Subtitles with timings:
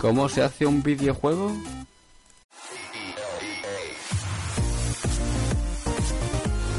[0.00, 1.52] ¿Cómo se hace un videojuego?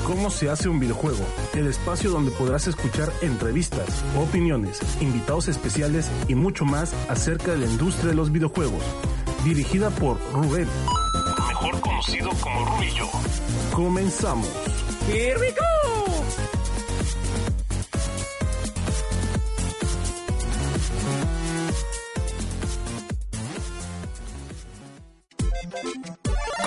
[0.05, 1.19] ¿Cómo se hace un videojuego?
[1.53, 7.65] El espacio donde podrás escuchar entrevistas, opiniones, invitados especiales y mucho más acerca de la
[7.65, 8.83] industria de los videojuegos.
[9.43, 10.67] Dirigida por Rubén,
[11.47, 13.05] mejor conocido como Rubillo.
[13.73, 14.49] Comenzamos.
[15.07, 15.51] Here we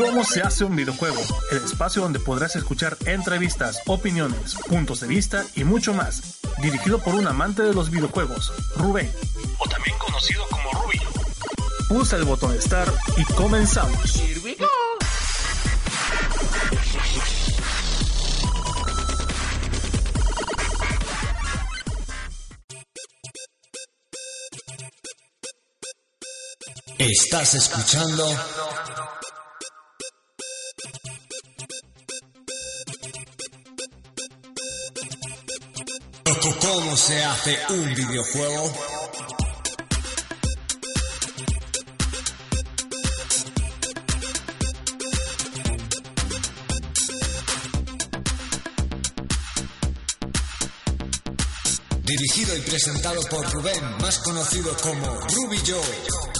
[0.04, 1.20] ¿Cómo se hace un videojuego?
[1.52, 6.40] El espacio donde podrás escuchar entrevistas, opiniones, puntos de vista y mucho más.
[6.60, 9.10] Dirigido por un amante de los videojuegos, Rubén,
[9.58, 11.08] o también conocido como Rubillo.
[11.88, 14.16] Pulsa el botón Start y comenzamos.
[14.16, 14.66] Here we go.
[26.98, 28.24] Estás escuchando
[36.74, 38.72] ¿Cómo se hace un videojuego?
[52.04, 56.31] Dirigido y presentado por Rubén, más conocido como Ruby Joe.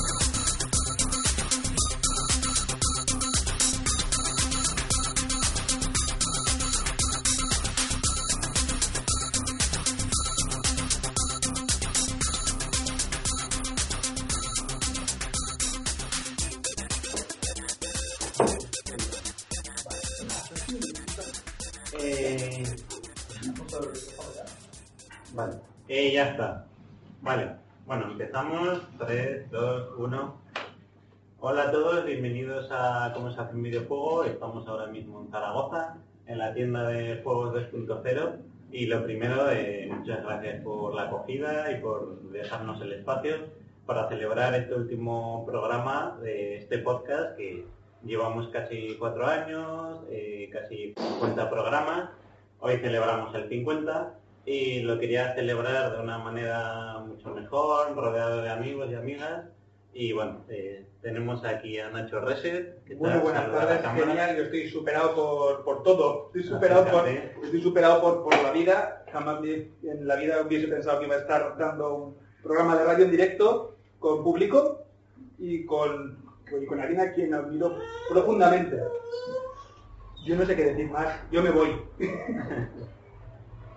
[26.03, 26.67] Eh, ya está.
[27.21, 27.53] Vale,
[27.87, 28.81] bueno, empezamos.
[28.99, 30.37] 3, 2, 1.
[31.39, 34.25] Hola a todos, bienvenidos a Cómo se hace un videojuego.
[34.25, 38.33] Estamos ahora mismo en Zaragoza, en la tienda de Juegos 2.0.
[38.73, 43.37] Y lo primero, eh, muchas gracias por la acogida y por dejarnos el espacio
[43.87, 47.65] para celebrar este último programa de este podcast que
[48.05, 52.11] llevamos casi cuatro años, eh, casi 50 programas.
[52.59, 58.51] Hoy celebramos el 50 y lo quería celebrar de una manera mucho mejor, rodeado de
[58.51, 59.45] amigos y amigas.
[59.95, 62.83] Y bueno, eh, tenemos aquí a Nacho Reset.
[62.85, 67.61] ¿Qué Muy buenas tardes, genial, yo estoy superado por, por todo, estoy superado por, estoy
[67.61, 71.57] superado por, por la vida, jamás en la vida hubiese pensado que iba a estar
[71.59, 74.83] dando un programa de radio en directo con público
[75.39, 76.17] y con,
[76.61, 77.77] y con alguien a quien admiro
[78.09, 78.79] profundamente.
[80.25, 81.83] Yo no sé qué decir más, yo me voy.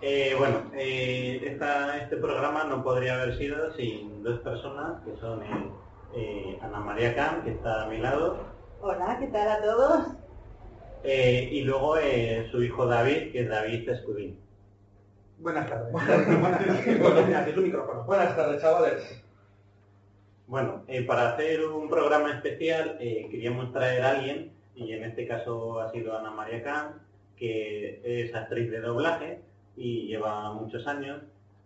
[0.08, 5.42] Eh, bueno, eh, esta- este programa no podría haber sido sin dos personas, que son
[6.14, 8.38] eh, Ana María Cam, que está a mi lado,
[8.82, 10.08] Hola, ¿qué tal a todos?
[11.04, 14.40] eh, y luego eh, su hijo David, que es David Escudín.
[15.40, 15.92] Buenas tardes.
[15.92, 16.20] Buenas
[16.60, 17.00] tardes.
[18.06, 19.24] Buenas tardes, chavales.
[20.46, 25.28] Bueno, eh, para hacer un programa especial eh, queríamos traer a alguien, y en este
[25.28, 27.02] caso ha sido Ana María Khan,
[27.36, 29.40] que es actriz de doblaje
[29.78, 31.22] y lleva muchos años,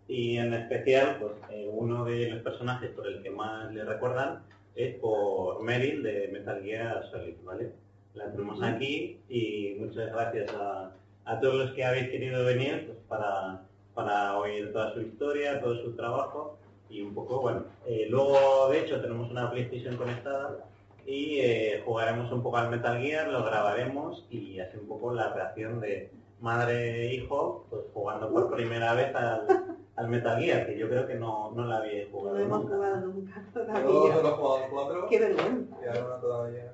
[0.08, 4.42] y en especial, pues eh, uno de los personajes por el que más le recuerdan
[4.74, 7.70] es por Meryl de Metal Gear Solid, ¿vale?
[8.14, 10.92] La tenemos aquí y muchas gracias a,
[11.24, 13.62] a todos los que habéis querido venir pues, para,
[13.94, 18.80] para oír toda su historia, todo su trabajo y un poco, bueno, eh, luego de
[18.80, 20.58] hecho tenemos una PlayStation conectada
[21.06, 25.32] y eh, jugaremos un poco al Metal Gear, lo grabaremos y así un poco la
[25.32, 29.46] reacción de madre e hijo, pues jugando por primera vez al,
[29.96, 32.74] al Metal Gear, que yo creo que no, no la había No jugado hemos nunca.
[32.76, 34.14] jugado nunca Yo todavía.
[34.14, 35.76] solo he jugado al 4 Qué vergüenza.
[35.82, 36.72] y ahora no todavía.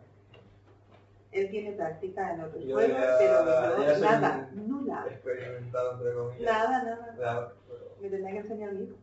[1.32, 3.44] Él tiene práctica en otros Yo juegos, ya- pero
[3.82, 5.06] ya yo soy nada, nula.
[5.10, 6.40] Experimentado, entre comillas.
[6.42, 7.52] Nada, nada.
[7.68, 8.94] Pero- Me tendrá que enseñar mi hijo.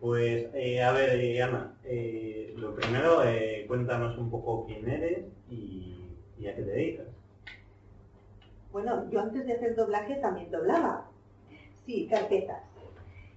[0.00, 5.26] Pues, eh, a ver, eh, Ana, eh, lo primero, eh, cuéntanos un poco quién eres
[5.48, 7.06] y, y a qué te dedicas.
[8.72, 11.06] Bueno, yo antes de hacer doblaje también doblaba.
[11.84, 12.62] Sí, carpetas.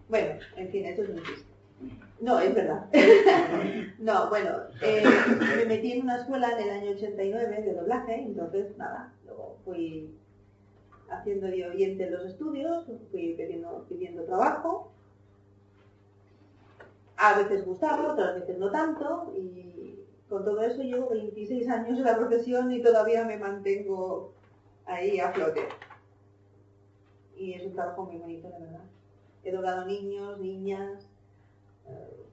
[0.08, 1.56] Bueno, en fin, eso es un chiste.
[2.22, 2.86] No, es verdad.
[4.00, 4.52] no, bueno,
[4.82, 5.04] eh,
[5.58, 10.16] me metí en una escuela en el año 89 de doblaje, entonces nada, luego fui
[11.10, 14.92] haciendo de oyente en los estudios, fui pidiendo, pidiendo trabajo.
[17.18, 20.00] A veces gustaba, otras veces no tanto, y
[20.30, 24.35] con todo eso llevo 26 años en la profesión y todavía me mantengo
[24.86, 25.62] ahí a flote.
[27.38, 28.84] Y es un trabajo muy bonito, la verdad.
[29.44, 31.08] He doblado niños, niñas,
[31.88, 32.26] eh,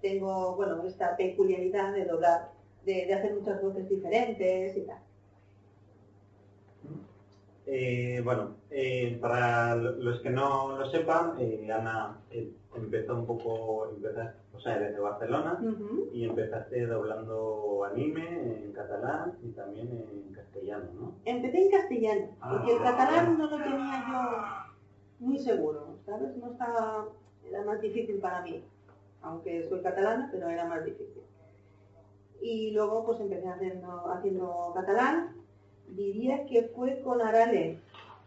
[0.00, 2.50] tengo, bueno, esta peculiaridad de doblar,
[2.84, 4.98] de, de hacer muchas voces diferentes y tal.
[7.66, 12.20] Eh, bueno, eh, para los que no lo sepan, eh, Ana
[12.74, 15.58] empezó un poco, empezaste, o sea, desde Barcelona
[16.12, 18.26] y empezaste doblando anime
[18.64, 21.12] en catalán y también en castellano, ¿no?
[21.24, 22.84] Empecé en castellano, porque el Ah.
[22.84, 26.36] catalán no lo tenía yo muy seguro, ¿sabes?
[26.36, 27.06] No estaba,
[27.48, 28.62] era más difícil para mí,
[29.22, 31.22] aunque soy catalana, pero era más difícil.
[32.40, 35.34] Y luego pues empecé haciendo, haciendo catalán,
[35.88, 37.78] diría que fue con Arale.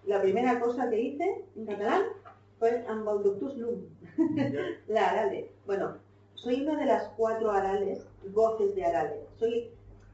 [0.05, 2.03] La primera cosa que hice en catalán
[2.59, 3.81] fue amb el doctor Slum,
[4.87, 5.51] la Arale.
[5.65, 5.97] Bueno,
[6.37, 9.21] soy una de las cuatro Arales, voces de Arale.
[9.37, 9.69] Soy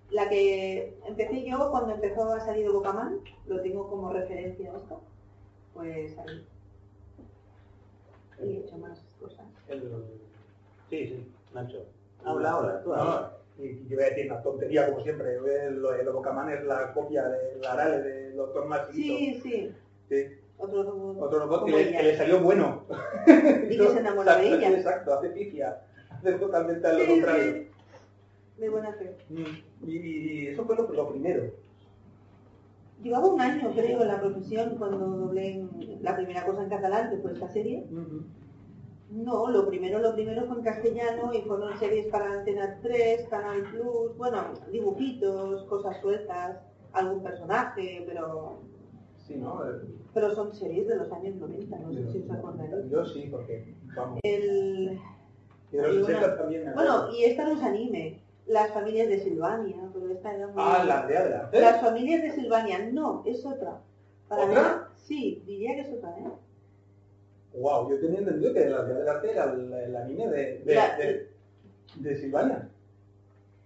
[0.09, 5.01] la que empecé yo cuando empezó a salir Bocaman, lo tengo como referencia a esto,
[5.73, 6.45] pues ahí.
[8.43, 9.45] Y he hecho más cosas.
[9.67, 9.91] El-
[10.89, 11.85] Sí, sí, Nacho.
[12.23, 13.37] Habla ahora, tú habla.
[13.57, 15.35] y yo voy a decir una tontería como siempre.
[15.35, 18.93] El, el Bocaman es la copia del Arale del doctor Marcito.
[19.17, 19.75] Sí, sí.
[20.09, 20.25] Sí.
[20.59, 21.17] Otro robot.
[21.19, 21.97] Otro robot que le, ella.
[21.97, 22.83] que le salió bueno.
[23.27, 24.69] Y que se enamoró de ella.
[24.71, 25.81] Exacto, hace pifia.
[26.39, 27.65] Totalmente a lo contrario.
[28.57, 29.15] De buena fe.
[29.29, 31.43] Mm, Y, y eso fue lo, lo primero.
[33.01, 37.09] Llevaba un año, creo, en la profesión cuando doblé en- la primera cosa en catalán,
[37.09, 37.85] que fue esta serie.
[39.11, 43.63] No, lo primero, lo primero fue en castellano y fueron series para Antena 3, Canal
[43.71, 44.37] Plus, bueno,
[44.71, 46.57] dibujitos, cosas sueltas,
[46.93, 48.59] algún personaje, pero,
[49.27, 49.63] Sí, ¿no?
[49.65, 52.71] El- pero son series de los años 90, no sé si os acordáis.
[52.89, 54.19] Yo sí, porque, vamos.
[54.23, 54.99] El,
[55.73, 56.65] Y de los hay 60 una- también.
[56.65, 60.55] me bueno, y esta no es anime, las familias de Silvania, pero esta era muy...
[60.57, 61.61] Ah, la de fe.
[61.61, 63.81] Las familias de Silvania, no, es otra.
[64.27, 64.61] Para ¿Otra?
[64.89, 66.31] mí, sí, diría que es otra, ¿eh?
[67.55, 70.97] Wow, yo tenía entendido que la de la fe era el, anime de, de, La-
[70.97, 71.29] de,
[71.95, 72.69] de Silvania.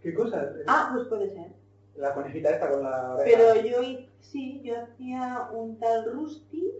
[0.01, 0.53] ¿Qué cosa?
[0.67, 1.47] Ah, pues puede ser.
[1.95, 3.17] La conejita esta con la.
[3.23, 3.77] Pero yo,
[4.19, 6.71] sí, yo hacía un tal Rusty,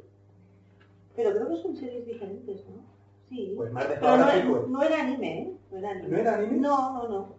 [1.16, 2.84] pero creo que son series diferentes, ¿no?
[3.30, 3.54] Sí.
[3.58, 5.54] Pues más de pero no, era- no era anime, ¿eh?
[5.72, 6.08] No era anime.
[6.10, 6.58] ¿No era anime?
[6.58, 7.36] No, no, no.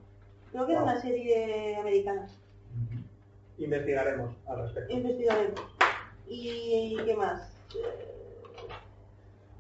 [0.53, 0.91] Creo que era Wow.
[0.91, 2.27] una serie americana.
[3.59, 4.95] Investigaremos al respecto.
[4.95, 5.61] Investigaremos.
[6.29, 7.51] ¿Y qué más?
[7.75, 8.15] Eh,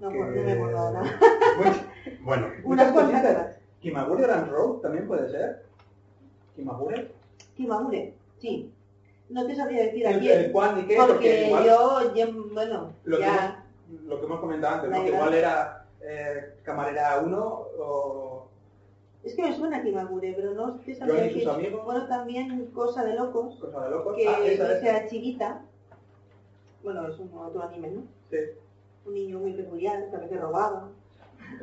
[0.00, 1.00] No, Que- no me acuerdo ahora.
[1.58, 3.56] Much- Bueno, Unas cositas.
[3.80, 5.64] Kimagure Grand Road también puede ser.
[6.54, 7.10] Kimagure.
[7.56, 8.72] Kimagure, sí.
[9.28, 10.38] No te sabría decir a El, quién.
[10.38, 10.46] el y
[10.86, 12.00] qué, porque Porque igual yo,
[12.54, 13.64] bueno, lo, que ya...
[13.88, 15.04] hemos, lo que hemos comentado antes, ¿no?
[15.04, 17.38] que igual era eh, camarera 1
[17.78, 18.48] o
[19.24, 21.84] Es que me suena Kimagure, pero no sabría Johnny y sus amigos.
[21.84, 24.16] Bueno, también Cosa de Locos, cosa de locos.
[24.16, 24.80] que ah, esa es.
[24.80, 25.62] sea chiquita.
[26.82, 28.02] Bueno, es un otro anime, ¿no?
[28.30, 28.36] Sí,
[29.04, 30.88] Un niño muy peculiar, que a veces robaba.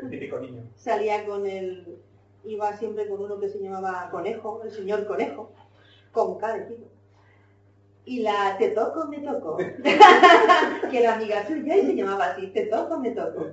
[0.02, 0.64] el típico niño.
[0.76, 1.98] Salía con el...
[2.44, 5.50] Iba siempre con uno que se llamaba Conejo, el señor Conejo,
[6.12, 6.88] con K de tiro.
[8.06, 9.58] Y la Te toco, me toco.
[10.92, 13.46] que era amiga suya y se llamaba así, Te toco, me toco.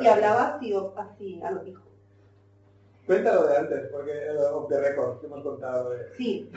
[0.00, 1.82] Y hablaba así, así a lo hijo.
[3.06, 5.90] Cuéntalo de antes, porque eh, off the record que hemos contado.
[5.90, 6.50] de- Sí.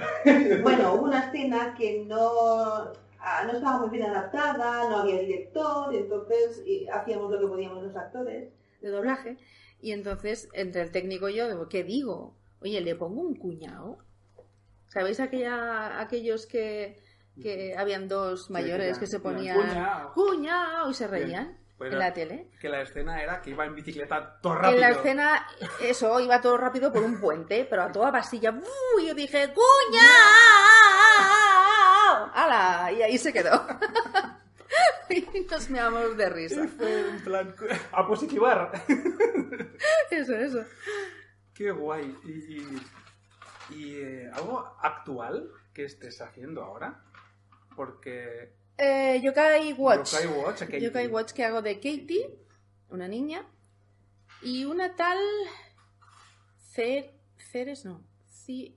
[0.61, 5.93] Bueno, hubo una escena que no, ah, no estaba muy bien adaptada, no había director,
[5.95, 9.37] entonces hacíamos lo que podíamos los actores de doblaje.
[9.81, 12.35] Y entonces, entre el técnico y yo, digo, ¿qué digo?
[12.61, 13.97] Oye, ¿le pongo un cuñado?
[14.89, 16.99] ¿Sabéis aquella, aquellos que,
[17.41, 20.13] que habían dos mayores que se ponían cuñao.
[20.13, 22.47] cuñado y se reían Pues en la tele?
[22.61, 24.73] Que la escena era que iba en bicicleta todo rápido.
[24.75, 25.47] En la escena,
[25.81, 28.53] eso, iba todo rápido por un puente, pero a toda pastilla.
[29.01, 30.03] Y yo dije, ¡cuñao!
[32.33, 32.91] ¡Hala!
[32.91, 33.65] Y ahí se quedó.
[35.09, 36.67] y nos meamos de risa.
[36.77, 37.53] Fue plan
[37.91, 38.71] a positivar.
[40.09, 40.63] Eso, eso.
[41.53, 42.15] Qué guay.
[42.25, 42.81] Y, y-
[43.69, 46.99] y, eh, algo actual que estés haciendo ahora.
[47.75, 50.13] Porque Eh, Yokai Watch.
[50.13, 50.81] Yokai Watch, a Katie.
[50.81, 52.39] Yokai Watch que hago de Katie,
[52.89, 53.45] una niña,
[54.41, 55.17] y una tal
[56.73, 57.13] Cer...
[57.37, 58.03] Ceres, no.
[58.29, 58.75] Ci-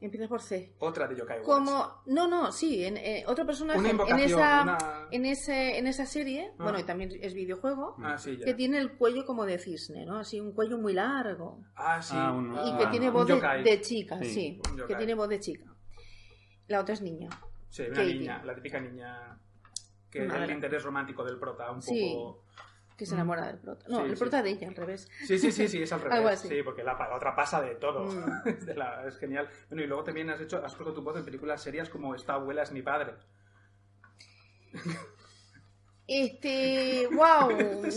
[0.00, 0.74] Empieza por C.
[0.78, 1.46] otra de Yokai Watch.
[1.46, 4.78] Como, no, no, sí, en, eh, otro personaje Una en esa, una-
[5.10, 6.62] en ese, en esa serie, Ah.
[6.64, 8.46] bueno, y también es videojuego, Ah, sí, ya.
[8.46, 10.16] que tiene el cuello como de cisne, ¿no?
[10.18, 11.62] Así un cuello muy largo.
[11.76, 12.14] Ah, sí.
[12.16, 12.54] Ah, uno.
[12.66, 15.28] y Ah, que tiene un voz de, de chica, Sí, sí, un que tiene voz
[15.28, 15.66] de chica.
[16.66, 17.28] La otra es niña.
[17.70, 18.14] Sí, una Katie.
[18.14, 19.38] niña, la típica niña
[20.10, 22.12] que es el interés romántico del prota, un Sí.
[22.14, 22.44] poco...
[22.96, 23.86] Que se enamora del prota.
[23.88, 24.20] No, Sí, el sí.
[24.20, 25.08] prota de ella, al revés.
[25.26, 26.40] Sí, sí, sí, sí, es al Algo revés.
[26.40, 26.48] así.
[26.48, 28.04] Sí, porque la, la otra pasa de todo.
[28.04, 28.42] Mm.
[28.48, 29.48] Es, de la- es genial.
[29.70, 32.34] Bueno, y luego también has hecho, has puesto tu voz en películas serias como Esta
[32.34, 33.14] abuela es mi padre.
[36.06, 37.50] Este, wow,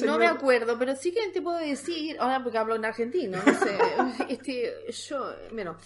[0.05, 3.53] no me acuerdo, pero sí que te puedo decir, ahora porque hablo en argentino, no
[3.55, 3.77] sé,
[4.29, 5.77] este, yo, bueno,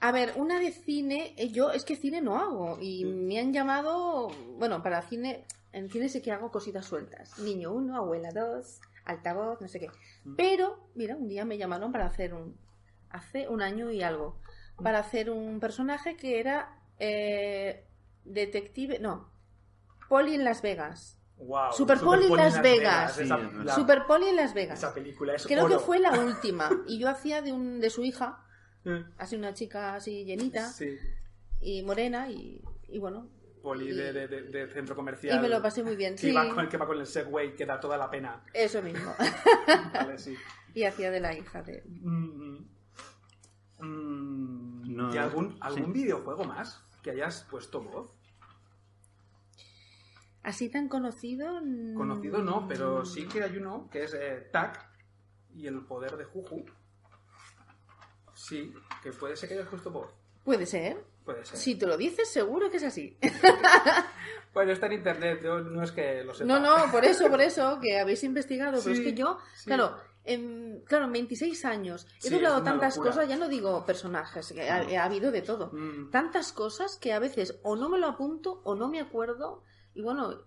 [0.00, 3.52] a ver, una de cine, eh, yo es que cine no hago y me han
[3.52, 4.28] llamado,
[4.58, 9.60] bueno, para cine, en cine sí que hago cositas sueltas, niño uno, abuela dos, altavoz,
[9.60, 9.88] no sé qué,
[10.36, 12.56] pero, mira, un día me llamaron para hacer un,
[13.10, 14.38] hace un año y algo,
[14.82, 17.84] para hacer un personaje que era eh,
[18.24, 19.28] detective, no,
[20.08, 21.16] poli en Las Vegas.
[21.38, 23.14] Wow, Super Poli en Las Vegas.
[23.14, 24.78] Sí, la- Super Poli en Las Vegas.
[24.80, 26.68] esa película es Creo que fue la última.
[26.88, 28.44] Y yo hacía de un de su hija,
[28.88, 30.96] Mm, así una chica así llenita Sí,
[31.60, 33.28] y morena y, y bueno.
[33.62, 35.36] poli Y- de, de- de- de centro comercial.
[35.38, 36.14] Y me lo pasé muy bien.
[36.14, 38.42] Que, Sí, va con, que va con el Segway, que da toda la pena.
[38.54, 39.14] eso mismo.
[39.94, 40.34] Vale, sí.
[40.74, 41.82] y hacía de la hija de...
[41.86, 42.64] Mm,
[43.80, 46.02] mm, No, ¿Y algún, algún sí.
[46.02, 48.10] videojuego más que hayas puesto voz?
[50.42, 51.60] Así tan conocido...
[51.62, 54.86] mm, Conocido no, pero sí que hay uno que es eh, TAC
[55.54, 56.64] y el poder de Juju.
[58.48, 60.10] Sí, que puede ser que hayas puesto voz.
[60.44, 60.96] Puede ser.
[61.24, 61.58] Puede ser.
[61.58, 63.18] Si te lo dices, seguro que es así.
[64.54, 66.46] Bueno, está en internet, yo no es que lo sepa.
[66.48, 68.80] No, no, por eso, por eso, que habéis investigado.
[68.82, 69.66] Pero es que yo, sí.
[69.66, 73.12] claro, en, claro, en 26 años he Sí, doblado tantas locura.
[73.14, 75.70] cosas, ya no digo personajes, que ha, ha habido de todo.
[75.72, 79.62] Mm, Tantas cosas que a veces o no me lo apunto o no me acuerdo.
[79.94, 80.42] Y bueno,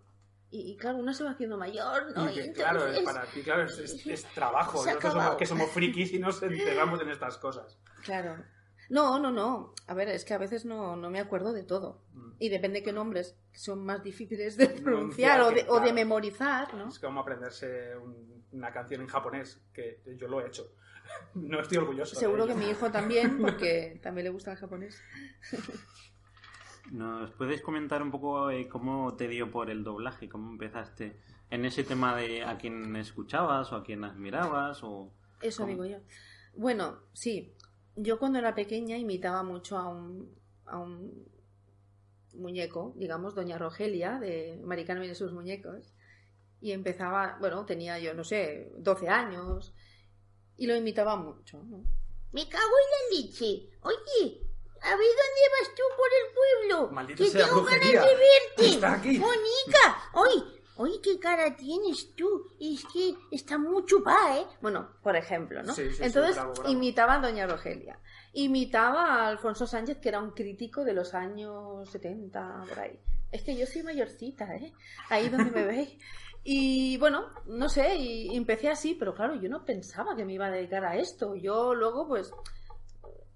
[0.49, 2.29] y, y claro, uno se va haciendo mayor, ¿no?
[2.29, 4.83] y que, Y claro, para ti, claro, es, es- es trabajo.
[4.83, 7.77] Nosotros somos, que somos frikis y nos enterramos en estas cosas.
[8.03, 8.43] Claro.
[8.89, 9.73] No, no, no.
[9.87, 12.01] A ver, es que a veces no, no me acuerdo de todo.
[12.13, 12.31] Mm.
[12.39, 16.89] Y depende qué nombres son más difíciles de pronunciar o de, o de memorizar, ¿no?
[16.89, 20.73] Es como aprenderse un- una canción en japonés, que yo lo he hecho.
[21.33, 22.15] No estoy orgulloso.
[22.15, 25.01] Seguro que mi hijo también, porque también le gusta el japonés.
[26.91, 30.27] ¿Nos puedes comentar un poco eh, cómo te dio por el doblaje?
[30.27, 31.15] ¿Cómo empezaste
[31.49, 34.83] en ese tema de a quién escuchabas o a quién admirabas?
[34.83, 35.11] O...
[35.41, 35.71] Eso ¿Cómo?
[35.71, 35.97] digo yo.
[36.55, 37.53] Bueno, sí.
[37.95, 40.33] Yo cuando era pequeña imitaba mucho a un,
[40.65, 41.27] a un
[42.33, 45.93] muñeco, digamos, Doña Rogelia, de Maricano y sus muñecos.
[46.61, 49.73] Y empezaba, bueno, tenía yo, no sé, 12 años.
[50.57, 51.83] Y lo imitaba mucho, ¿no?
[52.31, 53.69] Me cago en la leche.
[53.81, 54.47] Oye,
[54.81, 56.91] a ver dónde vas tú por el pueblo.
[56.91, 58.01] Maldita que sea tengo brujería.
[58.01, 58.75] ganas de verte.
[58.75, 59.19] Está aquí.
[59.19, 62.47] Mónica, oye, oye, qué cara tienes tú.
[62.59, 64.45] Es que está muy chupada, ¿eh?
[64.61, 65.73] Bueno, por ejemplo, ¿no?
[65.73, 66.69] Sí, sí, sí, Entonces bravo, bravo.
[66.69, 67.99] imitaba a Doña Rogelia.
[68.33, 72.99] Imitaba a Alfonso Sánchez, que era un crítico de los años 70, por ahí.
[73.31, 74.73] Es que yo soy mayorcita, ¿eh?
[75.09, 75.97] Ahí donde me veis.
[76.43, 80.47] Y bueno, no sé, y empecé así, pero claro, yo no pensaba que me iba
[80.47, 81.35] a dedicar a esto.
[81.35, 82.33] Yo luego, pues,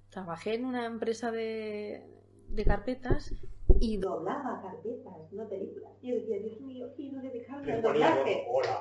[0.09, 2.03] trabajé en una empresa de,
[2.47, 3.31] de carpetas
[3.79, 5.84] y Doblaba carpetas, no películas.
[6.05, 8.45] Y yo decía, Dios mío, quiero dedicarme al doblaje.
[8.47, 8.79] hola.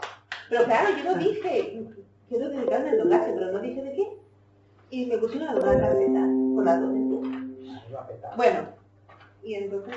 [0.50, 1.82] Pero claro, yo no dije,
[2.28, 4.18] quiero dedicarme al doblaje, pero no dije de qué.
[4.90, 7.46] Y me pusieron a doblar carpetas con las dos encima.
[7.88, 8.36] Iba a petar.
[8.36, 8.68] Bueno,
[9.42, 9.94] y entonces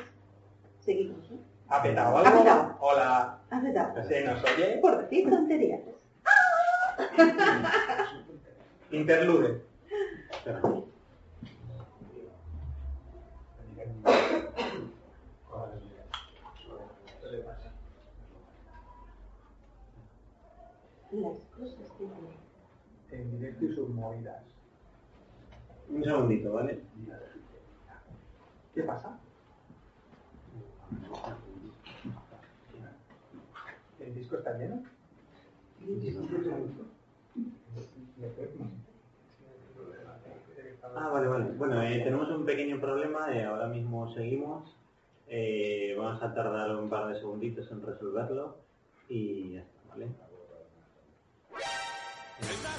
[0.80, 1.38] seguimos, ¿no?
[1.68, 2.40] ¿Ha petado Ha algo?
[2.40, 2.78] petado.
[2.80, 3.40] Hola.
[3.50, 4.04] ¿Has vetado?
[4.06, 4.78] ¿Se nos oye?
[4.82, 5.82] Por decir tonterías.
[8.92, 9.62] Interlude.
[10.32, 10.62] Espera.
[21.18, 21.92] Las cosas
[23.10, 24.44] que En directo y sus movidas.
[25.90, 26.84] Un segundito, ¿vale?
[28.76, 29.20] ¿Qué pasa?
[34.00, 34.84] ¿El disco está lleno?
[40.96, 41.52] Ah, vale, vale.
[41.58, 44.76] Bueno, eh, tenemos un pequeño problema, eh, ahora mismo seguimos.
[45.28, 48.58] Eh, vamos a tardar un par de segunditos en resolverlo
[49.10, 50.08] y ya está, ¿vale?
[52.40, 52.78] Hola.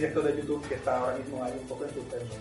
[0.00, 2.34] Pero en el directo de YouTube que está ahora mismo ahí un poco en suspenso.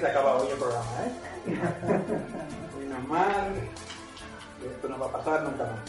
[0.00, 1.12] Se acaba hoy el programa, ¿eh?
[2.78, 3.52] Menos mal.
[4.64, 5.80] Esto no va a pasar nunca más.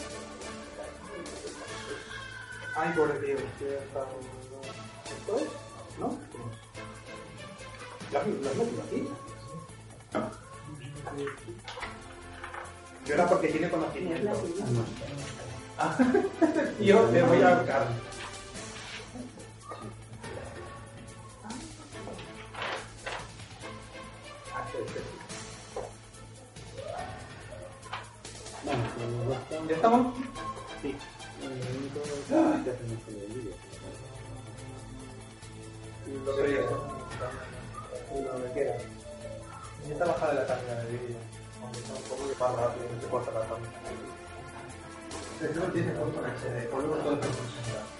[2.76, 3.36] Ay, pobre tío.
[3.58, 5.48] ¿qué ¿Esto es?
[5.98, 6.18] ¿No?
[8.12, 9.08] ¿Lo has metido aquí?
[13.06, 14.30] Yo era porque tiene conocimiento.
[16.80, 17.86] Yo le voy a buscar.
[24.86, 25.00] Sí.
[29.68, 30.14] ¿Ya estamos?
[30.82, 30.96] Sí.
[36.24, 36.70] Lo que quieras.
[38.12, 38.82] Lo que quieras.
[39.82, 41.16] Intenta bajar la calidad de vídeo.
[41.62, 43.72] Aunque sea un poco de rápido, no se corta la cámara.
[45.40, 47.92] Pero no tiene foto con HD, ponemos todo en 360.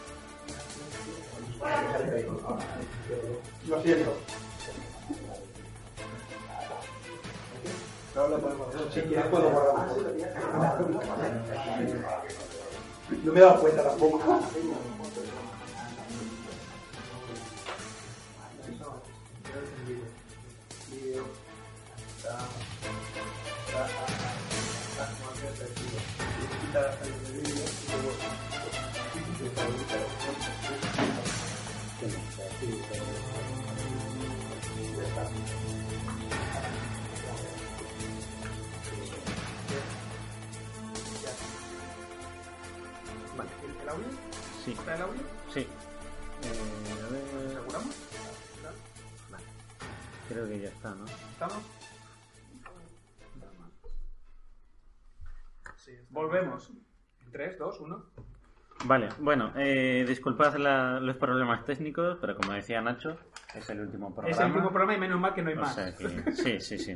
[3.68, 4.16] Lo siento.
[8.92, 10.02] Si quieres puedo guardar un poco.
[13.24, 14.40] No me he dado cuenta tampoco.
[44.92, 45.22] ¿Está el audio?
[45.48, 45.60] Sí.
[45.60, 47.46] Eh, a ver...
[47.56, 47.96] ¿Aseguramos?
[49.30, 49.44] Vale.
[50.28, 51.04] Creo que ya está, ¿no?
[51.06, 51.62] ¿Estamos?
[56.10, 56.70] Volvemos.
[57.32, 58.04] 3, 2, 1.
[58.84, 63.16] Vale, bueno, eh, disculpad la- los problemas técnicos, pero como decía Nacho,
[63.54, 64.30] es el último programa.
[64.36, 65.74] Es el último programa y menos mal que no hay O más.
[65.74, 66.94] sea que- sí, sí, sí.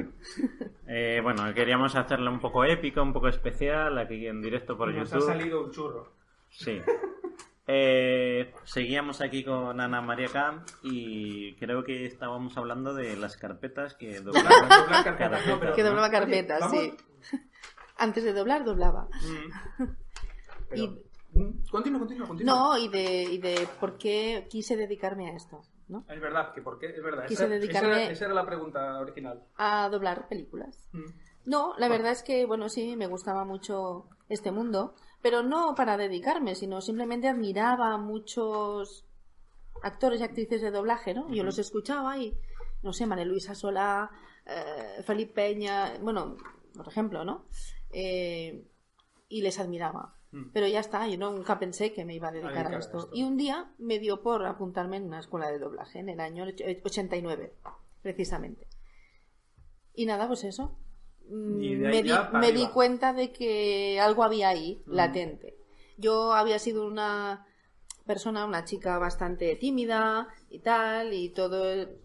[0.87, 5.09] Eh, bueno, queríamos hacerlo un poco épico, un poco especial, aquí en directo por Nos
[5.11, 5.25] YouTube.
[5.31, 6.13] ha salido un churro.
[6.51, 6.83] Sí.
[7.69, 13.95] Eh, seguíamos aquí con Ana María Camp y creo que estábamos hablando de las carpetas
[13.95, 14.69] que doblaban
[15.03, 16.95] carpetas, no, pero- Que doblaba carpetas, sí.
[17.99, 19.09] Antes de doblar, doblaba.
[20.69, 21.03] Pero- Y-
[21.33, 22.55] Mm, Continúa, continúa, continúa.
[22.55, 26.07] No, y de, y de por qué quise dedicarme a esto, ¿no?
[26.09, 27.27] Es verdad, que por qué, es verdad.
[27.27, 29.43] Quise Esa, dedicarme- esa era, esa era la pregunta original.
[29.59, 30.89] A doblar películas.
[30.93, 31.05] Mm.
[31.47, 35.97] No, la verdad es que, bueno, sí, me gustaba mucho este mundo, pero no para
[35.97, 39.07] dedicarme, sino simplemente admiraba a muchos
[39.83, 41.33] actores y actrices de doblaje, ¿no?
[41.33, 42.37] Yo los escuchaba y,
[42.83, 44.11] no sé, María Luisa Solá,
[44.45, 46.37] eh, Felipe Peña, bueno,
[46.75, 47.47] por ejemplo, ¿no?
[47.91, 48.67] Eh,
[49.29, 50.15] y les admiraba.
[50.33, 50.51] Mm.
[50.53, 52.99] Pero ya está, yo nunca pensé que me iba a dedicar a a esto.
[52.99, 53.11] esto.
[53.13, 56.45] Y un día me dio por apuntarme en una escuela de doblaje, en el año
[56.45, 57.55] och- 89,
[58.03, 58.67] precisamente.
[59.95, 60.77] Y nada, pues eso.
[61.29, 64.95] Mm, me di, me di cuenta de que algo había ahí, Mm.
[64.95, 65.57] latente.
[65.97, 67.47] Yo había sido una
[68.07, 71.99] persona, una chica bastante tímida y tal, y todo el...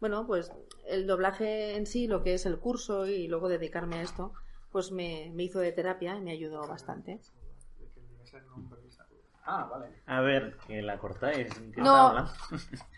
[0.00, 0.52] Bueno, pues
[0.86, 4.32] el doblaje en sí, lo que es el curso y luego dedicarme a esto,
[4.72, 7.20] pues me, me hizo de terapia y me ayudó bastante.
[9.46, 9.86] Ah, vale.
[10.06, 11.52] A ver, que la cortáis.
[11.74, 12.26] que No.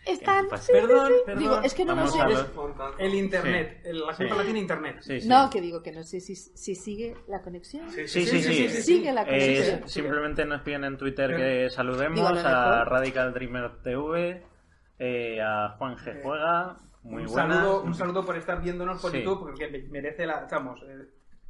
[0.05, 0.45] Están...
[0.49, 1.13] Sí, sí, Perdón, sí.
[1.25, 1.43] perdón.
[1.43, 2.21] Digo, es que no lo Vamos sé.
[2.21, 2.95] a es- ver.
[2.99, 3.79] El internet.
[3.83, 3.89] Sí.
[3.89, 4.23] el- La Sí.
[4.23, 4.97] culpa la tiene internet.
[5.01, 5.27] Sí, sí.
[5.27, 7.89] No, que digo que no sé si, si sigue la conexión.
[7.91, 8.69] Sí, sí, sí.
[8.69, 9.89] Sigue la Eh, conexión.
[9.89, 12.89] simplemente nos piden en Twitter que saludemos Digo, a lo a mejor.
[12.91, 14.43] Radical Dreamer TV,
[14.99, 16.21] eh, a Juan G.
[16.23, 17.57] Juega, muy un, buenas.
[17.57, 19.19] saludo, un saludo por estar viéndonos por Sí.
[19.21, 20.47] YouTube, porque merece la.
[20.49, 21.07] Vamos, eh, os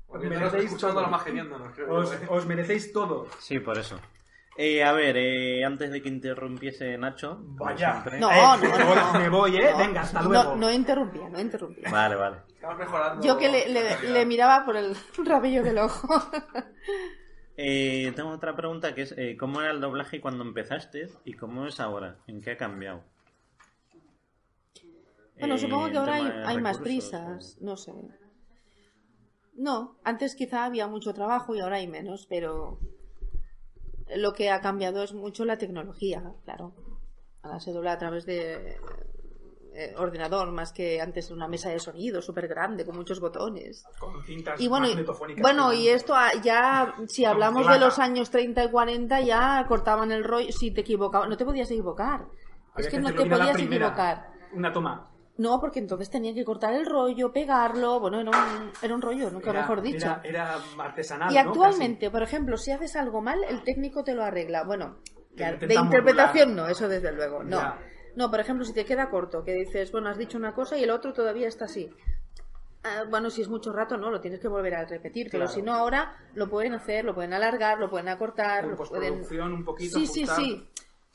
[0.07, 1.03] Porque no merecéis escuchando todo.
[1.03, 1.93] la más que viéndonos, creo.
[1.93, 3.27] Os, os merecéis todo.
[3.39, 3.99] Sí, por eso.
[4.59, 7.37] Eh, a ver, eh, antes de que interrumpiese Nacho.
[7.41, 8.03] Vaya.
[8.19, 9.19] No, Eh, no, me no, voy- no.
[9.19, 9.69] me voy, ¿eh?
[9.71, 10.55] No, Venga, hasta luego.
[10.55, 11.89] No interrumpía, no interrumpía.
[11.91, 12.37] Vale, vale.
[12.55, 13.23] Estamos mejorando.
[13.25, 16.07] Yo que le, le- le miraba por el rabillo del ojo.
[17.55, 21.67] Eh, tengo otra pregunta que es, eh, ¿cómo era el doblaje cuando empezaste y cómo
[21.67, 22.17] es ahora?
[22.27, 23.03] ¿En qué ha cambiado?
[25.39, 26.15] Bueno, Eh, supongo que ahora
[26.47, 27.93] hay, más prisas, no sé.
[29.55, 32.79] No, antes quizá había mucho trabajo y ahora hay menos, pero
[34.15, 36.73] lo que ha cambiado es mucho la tecnología, claro.
[37.41, 38.77] Ahora se dobla a través de
[39.73, 43.85] eh, ordenador más que antes una mesa de sonido súper grande con muchos botones.
[43.99, 44.87] Con cintas Y bueno,
[45.39, 50.23] bueno, y esto ya, si hablamos de los años 30 y 40, ya cortaban el
[50.23, 50.51] rollo.
[50.51, 52.25] Si te equivocabas, no te podías equivocar.
[52.73, 53.87] Había es que no te podías primera.
[53.87, 54.31] equivocar.
[54.53, 55.11] Una toma.
[55.37, 57.99] No, porque entonces tenían que cortar el rollo, pegarlo.
[57.99, 60.07] Bueno, era un, era un rollo, nunca Era- mejor dicho.
[60.07, 61.31] Era, era artesanal.
[61.31, 61.39] y ¿no?
[61.41, 64.63] actualmente, por ejemplo, si haces algo mal, el técnico te lo arregla.
[64.63, 64.97] Bueno,
[65.35, 66.65] de interpretación modular.
[66.67, 67.43] no, eso desde luego.
[67.43, 67.57] No.
[67.59, 67.79] Ya.
[68.15, 70.83] No, por ejemplo, si te queda corto, que dices, bueno, has dicho una cosa y
[70.83, 71.87] el otro todavía está así.
[72.83, 75.27] Ah, bueno, si es mucho rato, no, lo tienes que volver a repetir.
[75.29, 75.53] Pero Claro.
[75.53, 78.65] si no, ahora lo pueden hacer, lo pueden alargar, lo pueden acortar.
[78.65, 79.23] Lo pueden...
[79.53, 79.99] un poquito.
[79.99, 80.67] Sí, sí, sí.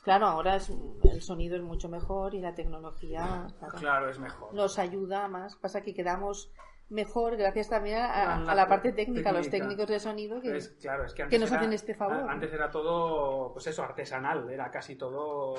[0.03, 4.53] Claro, ahora es, el sonido es mucho mejor y la tecnología claro, Claro, es mejor.
[4.53, 5.55] nos ayuda más.
[5.55, 6.51] Pasa que quedamos
[6.89, 10.41] mejor gracias también a, A la a la parte técnica, a los técnicos de sonido
[10.41, 12.29] que, Es- claro, es que, nos era- hacen este favor.
[12.29, 14.49] Antes era todo, pues eso, artesanal.
[14.49, 15.55] Era casi todo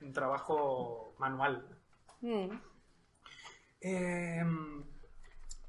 [0.00, 1.64] un trabajo manual.
[2.20, 2.48] Mm.
[3.80, 4.42] Eh,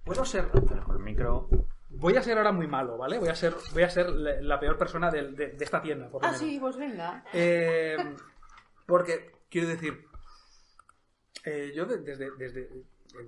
[0.04, 0.52] Puedo ser.
[0.52, 1.48] Dejo el micro.
[1.90, 3.18] Voy a ser ahora muy malo, ¿vale?
[3.18, 6.28] Voy a ser, voy a ser la peor persona de, de esta tienda, por lo
[6.28, 6.46] Ah, menos.
[6.48, 7.24] sí, pues venga.
[7.34, 7.98] Eh,
[8.86, 10.06] porque, quiero decir,
[11.46, 12.70] eh, yo de- desde, desde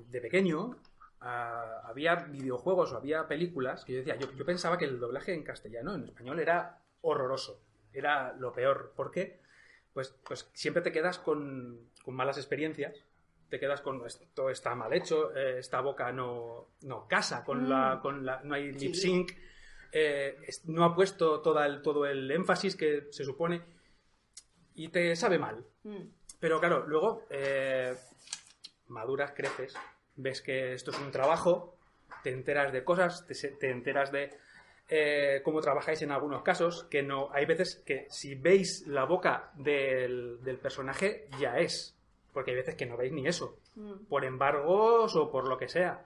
[0.07, 0.77] de pequeño
[1.21, 5.33] ah, había videojuegos o había películas que yo decía, yo, yo pensaba que el doblaje
[5.33, 7.61] en castellano, en español, era horroroso,
[7.93, 8.93] era lo peor.
[8.95, 9.41] ¿Por qué?
[9.93, 12.95] Pues, pues siempre te quedas con, con malas experiencias,
[13.51, 17.95] te quedas con esto está mal hecho, eh, esta boca no, no casa con la,
[17.97, 18.01] Mm.
[18.01, 18.79] con la, no hay Sí.
[18.87, 19.31] lip sync,
[19.91, 23.61] eh, no ha puesto toda el, todo el énfasis que se supone
[24.73, 25.63] y te sabe mal.
[25.83, 26.03] Mm.
[26.39, 27.93] Pero claro, luego eh,
[28.87, 29.75] maduras, creces,
[30.15, 31.77] ves que esto es un trabajo,
[32.23, 34.31] te enteras de cosas, te, te enteras de
[34.93, 39.51] eh, cómo trabajáis en algunos casos, que no hay veces que si veis la boca
[39.55, 41.95] del, del personaje ya es,
[42.33, 44.05] porque hay veces que no veis ni eso, Mm.
[44.09, 46.05] por embargos o por lo que sea.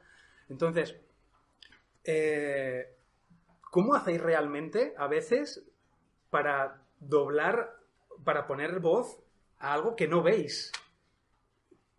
[0.49, 0.95] Entonces,
[2.03, 2.95] eh,
[3.71, 5.63] ¿cómo hacéis realmente a veces
[6.29, 7.75] para doblar,
[8.23, 9.17] para poner voz
[9.59, 10.71] a algo que no veis?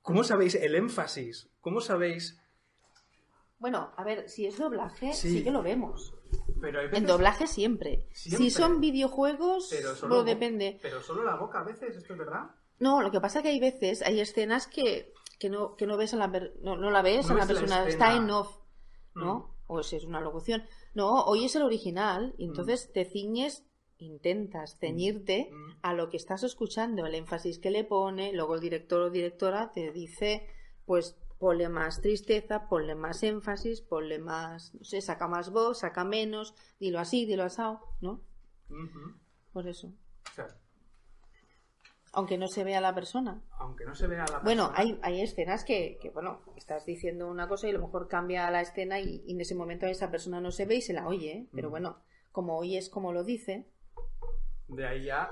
[0.03, 1.49] ¿Cómo sabéis el énfasis?
[1.61, 2.41] ¿Cómo sabéis?
[3.59, 5.39] Bueno, a ver, si es doblaje, Sí.
[5.39, 6.15] sí, que lo vemos.
[6.61, 8.07] Pero hay En doblaje siempre.
[8.13, 8.45] Siempre.
[8.45, 10.79] Si son videojuegos, Pero solo, depende.
[10.83, 12.51] pero solo la boca a veces, ¿esto es verdad?
[12.79, 15.97] No, lo que pasa es que hay veces, hay escenas que, que, no, que no
[15.97, 18.59] ves a la no, no la ves No a la persona, está en off,
[19.15, 19.55] ¿no?
[19.67, 20.65] O si es una locución.
[20.95, 23.65] No, hoy es el original y entonces te ciñes,
[23.99, 25.71] intentas ceñirte Mm.
[25.83, 29.73] a lo que estás escuchando, el énfasis que le pone, luego el director o directora
[29.73, 30.47] te dice,
[30.85, 36.05] pues ponle más tristeza, ponle más énfasis, ponle más, no sé, saca más voz, saca
[36.05, 38.21] menos, dilo así, dilo asado, ¿no?
[39.53, 39.93] Por eso.
[42.17, 43.43] Aunque no se vea la persona.
[43.59, 47.29] aunque no se vea la Bueno, persona- hay, hay escenas que, que, bueno, estás diciendo
[47.29, 50.11] una cosa y a lo mejor cambia la escena y, y en ese momento esa
[50.11, 51.47] persona no se ve y se la oye, ¿eh?
[51.55, 51.71] pero Mm.
[51.71, 51.99] bueno,
[52.33, 53.67] como oyes como lo dice,
[54.69, 55.29] De ahí ya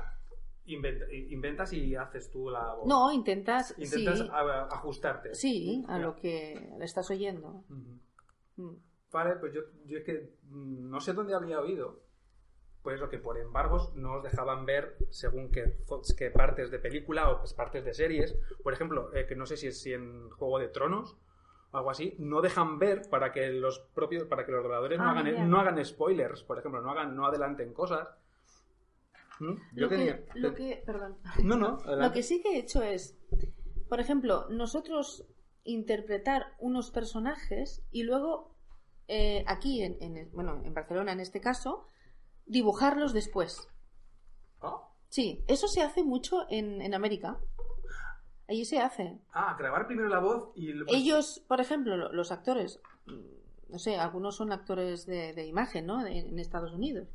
[0.67, 2.87] inventa- inventas y haces tú la voz.
[2.87, 5.35] no, intentas, Intentas sí, ajustarte.
[5.35, 6.05] sí, a Ya.
[6.05, 7.65] lo que le estás oyendo.
[8.57, 8.75] Mm.
[9.11, 12.04] Vale, pues yo, yo es que mm, no sé dónde había oído.
[12.85, 15.63] Pues lo que por embargos no os dejaban ver según qué,
[16.35, 18.37] partes de película o pues partes de series.
[18.63, 21.17] Por ejemplo, eh, que no sé si es si en Juego de Tronos
[21.73, 25.07] o algo así, no dejan ver para que los propios, para que los dobladores no,
[25.07, 25.45] Ah, hagan, ya.
[25.47, 28.07] no hagan spoilers, por ejemplo, no hagan, no adelanten cosas.
[29.41, 29.53] ¿Mm?
[29.55, 32.83] Yo Lo, tenía- que, lo que, perdón, No, no, lo que sí que he hecho
[32.83, 33.19] es,
[33.89, 35.27] por ejemplo, nosotros
[35.65, 38.55] interpretar unos personajes y luego
[39.09, 41.87] eh, aquí, en, en- bueno, en Barcelona en este caso,
[42.47, 43.69] dibujarlos después.
[44.61, 47.39] Ah, Sí, eso se hace mucho en, en América.
[48.49, 49.19] Allí se hace.
[49.33, 50.73] Ah, grabar primero la voz y...
[50.89, 55.87] Ellos, por ejemplo, lo- los actores, mm, no sé, algunos son actores de, de imagen,
[55.87, 56.03] ¿no?
[56.03, 57.09] De- en Estados Unidos.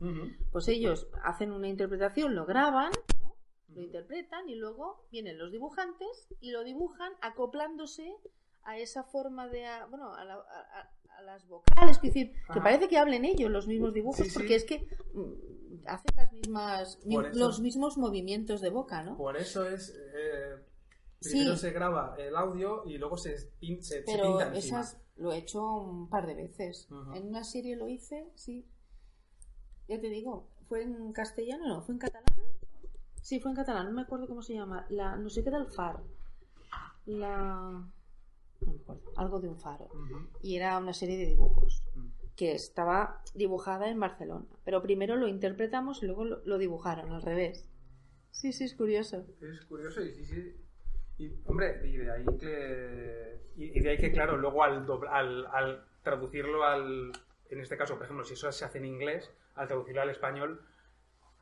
[0.52, 3.36] Pues ellos hacen una interpretación, lo graban, ¿no?
[3.76, 8.16] lo interpretan y luego vienen los dibujantes y lo dibujan acoplándose
[8.64, 10.90] a esa forma de, a- bueno, a, la- a
[11.22, 14.34] las vocales, es decir, que parece que hablen ellos los mismos dibujos, Sí, sí.
[14.34, 19.18] porque es que mm, hace las mismas, eso- los mismos movimientos de boca, ¿no?
[19.18, 19.90] Por eso es.
[20.14, 20.56] eh,
[21.22, 21.32] Sí.
[21.32, 24.80] primero se graba el audio y luego se, pin- se, se Pero pinta encima.
[24.82, 26.88] esas lo he hecho un par de veces.
[27.14, 28.66] En una serie lo hice, sí.
[29.90, 31.82] Ya te digo, ¿fue en castellano no?
[31.82, 32.24] ¿Fue en catalán?
[33.22, 34.86] Sí, fue en catalán, no me acuerdo cómo se llama.
[34.90, 36.02] La, no sé qué del far.
[37.06, 37.84] La...
[38.62, 39.90] No me acuerdo, algo de un faro.
[40.42, 42.08] Y era una serie de dibujos Mm.
[42.36, 44.46] que estaba dibujada en Barcelona.
[44.66, 47.66] Pero primero lo interpretamos y luego lo, lo dibujaron al revés.
[48.32, 49.26] Sí, sí, es curioso.
[49.42, 50.56] Es curioso y sí, sí.
[51.18, 53.40] Y, hombre, y de ahí que.
[53.58, 57.12] Y, de ahí que, claro, luego al, dobl- al, al traducirlo al.
[57.50, 60.62] En este caso, por ejemplo, si eso se hace en inglés, al traducirlo al español,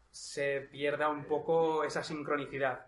[0.10, 2.88] se pierda un poco esa sincronicidad.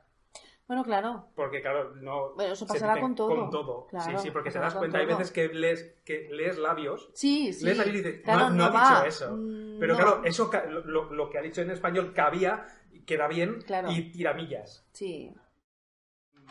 [0.69, 1.25] Bueno, claro.
[1.35, 2.35] Porque, claro, no.
[2.35, 3.35] Bueno, eso se pasará con todo.
[3.35, 3.87] Con todo.
[3.87, 7.09] Claro, sí, sí, porque te das cuenta, hay veces que lees, que lees labios.
[7.15, 7.65] Sí, sí.
[7.65, 8.89] Lees labios y dices, Claro, no, no ha va.
[8.97, 9.35] dicho eso.
[9.35, 9.99] Mm, Pero no.
[9.99, 10.51] claro, eso
[10.85, 12.67] lo- lo, que ha dicho en español cabía,
[13.07, 13.89] queda bien Claro.
[13.91, 14.87] y tiramillas.
[14.91, 15.33] Sí.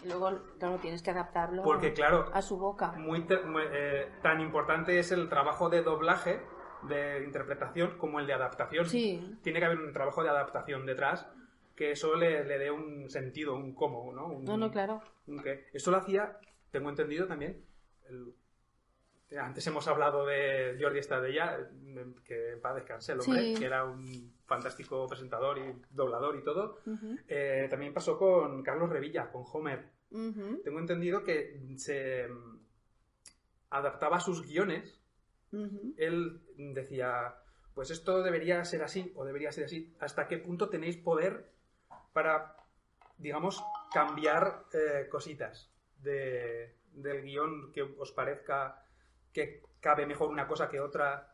[0.02, 2.90] Y luego, claro, tienes que adaptarlo Porque, claro, a su boca.
[2.98, 6.42] muy, muy, eh, tan importante es el trabajo de doblaje,
[6.88, 8.86] de interpretación, como el de adaptación.
[8.86, 9.38] Sí.
[9.42, 11.28] Tiene que haber un trabajo de adaptación detrás
[11.78, 14.26] que eso le, le dé un sentido, un cómo, ¿no?
[14.26, 15.00] Un, No, no, claro.
[15.28, 15.66] un qué.
[15.72, 16.36] Eso lo hacía,
[16.72, 17.64] tengo entendido también,
[18.08, 18.34] el-
[19.38, 21.68] antes hemos hablado de Jordi Estadella,
[22.24, 23.54] que en paz descanse el hombre, Sí.
[23.60, 26.78] que era un fantástico presentador y doblador y todo.
[27.28, 29.84] Eh, también pasó con Carlos Revilla, con Homer.
[30.64, 32.58] Tengo entendido que se mm,
[33.70, 34.98] adaptaba sus guiones.
[35.98, 37.34] Él decía,
[37.74, 39.94] pues esto debería ser así o debería ser así.
[40.00, 41.50] ¿Hasta qué punto tenéis poder
[42.18, 42.56] para,
[43.16, 45.70] digamos, cambiar eh, cositas
[46.02, 48.82] de, del guion que os parezca
[49.32, 51.32] que cabe mejor una cosa que otra?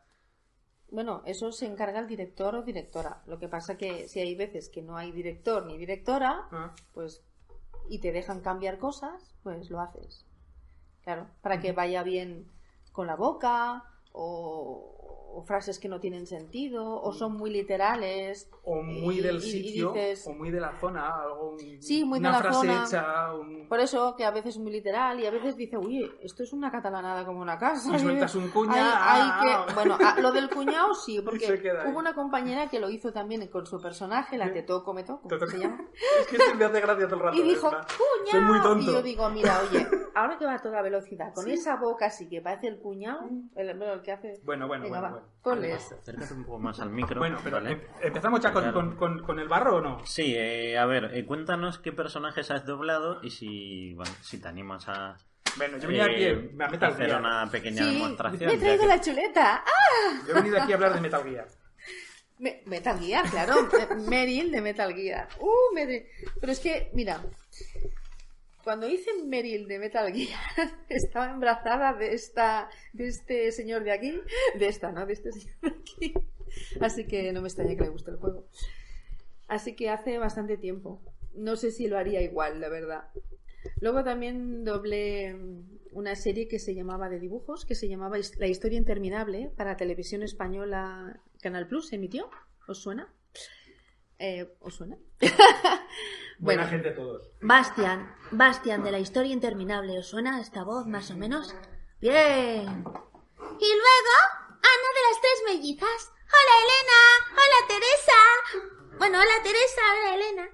[0.91, 3.23] Bueno, eso se encarga el director o directora.
[3.25, 7.25] Lo que pasa que si hay veces que no hay director ni directora, Ah, pues
[7.89, 10.27] y te dejan cambiar cosas, pues lo haces.
[11.01, 12.51] Claro, para que vaya bien
[12.91, 18.49] con la boca o, o frases que no tienen sentido o son muy literales.
[18.63, 22.19] O muy Y- del sitio, dices- o muy de la zona, algo, un- Sí, muy
[22.19, 22.85] de una la frase zona.
[22.87, 26.09] hecha, un- Por eso que a veces es muy literal y a veces dice, uy,
[26.21, 27.95] esto es una catalanada como una casa.
[27.95, 29.65] Y sueltas un cuña, Hay- hay ah.
[29.67, 31.45] que- Bueno, ah, lo del cuñado sí, porque
[31.87, 35.37] hubo una compañera que lo hizo también con su personaje, la Teto Cometo, como Te
[35.37, 35.85] toca- se llama.
[36.21, 37.37] Es que se me hace gracia todo el rato.
[37.37, 37.85] Y dijo, cuñado.
[38.31, 38.83] Soy muy tonto.
[38.91, 42.27] Y yo digo, mira, oye, ahora que va a toda velocidad, con esa boca así
[42.29, 43.21] que parece el cuñado,
[43.55, 44.39] el, el que hace...
[44.43, 45.24] Bueno, bueno, Venga, bueno, bueno.
[45.43, 45.95] Ponle eso.
[45.99, 47.19] Acércate un poco más al micro.
[47.19, 47.71] Bueno, pero ¿vale?
[47.71, 48.73] em- empezamos ya con, Claro.
[48.79, 50.05] con- con- con el barro o no?
[50.05, 54.47] Sí, eh, a ver, eh, cuéntanos qué personajes has doblado y si, bueno, si te
[54.47, 55.17] animas a
[55.57, 57.19] Bueno, yo venía aquí eh, a Metal hacer Gear.
[57.21, 58.49] una pequeña Sí, demostración.
[58.49, 59.63] me he traído que- la chuleta.
[59.65, 60.21] ¡Ah!
[60.25, 61.47] Yo he venido aquí a hablar de Metal Gear.
[62.37, 63.55] Me- Metal Gear, claro.
[64.09, 65.29] Meryl de Metal Gear.
[65.39, 66.05] Uh, Meryl.
[66.41, 67.21] Pero es que, mira,
[68.65, 70.39] cuando hice Meryl de Metal Gear,
[70.89, 74.19] estaba embarazada de esta, de este señor de aquí,
[74.57, 75.05] de esta, ¿no?
[75.05, 76.13] De este señor de aquí.
[76.81, 78.47] Así que no me extraña que le guste el juego.
[79.47, 80.99] Así que hace bastante tiempo.
[81.35, 83.03] No sé si lo haría igual, la verdad.
[83.81, 85.35] Luego también doblé
[85.91, 90.23] una serie que se llamaba de dibujos, que se llamaba La historia interminable para televisión
[90.23, 92.31] española Canal Plus, ¿se emitió?
[92.67, 93.13] ¿Os suena?
[94.19, 94.97] Eh, ¿Os suena?
[96.39, 96.67] Buena Bueno.
[96.67, 97.29] gente todos.
[97.41, 101.53] Bastian, Bastian de la historia interminable, ¿os suena esta voz más o menos?
[102.01, 102.13] Bien.
[102.63, 104.15] Y luego,
[104.49, 106.11] Ana de las tres mellizas.
[106.27, 107.01] Hola Elena,
[107.31, 108.97] hola Teresa.
[108.97, 110.49] Bueno, hola Teresa, hola Elena.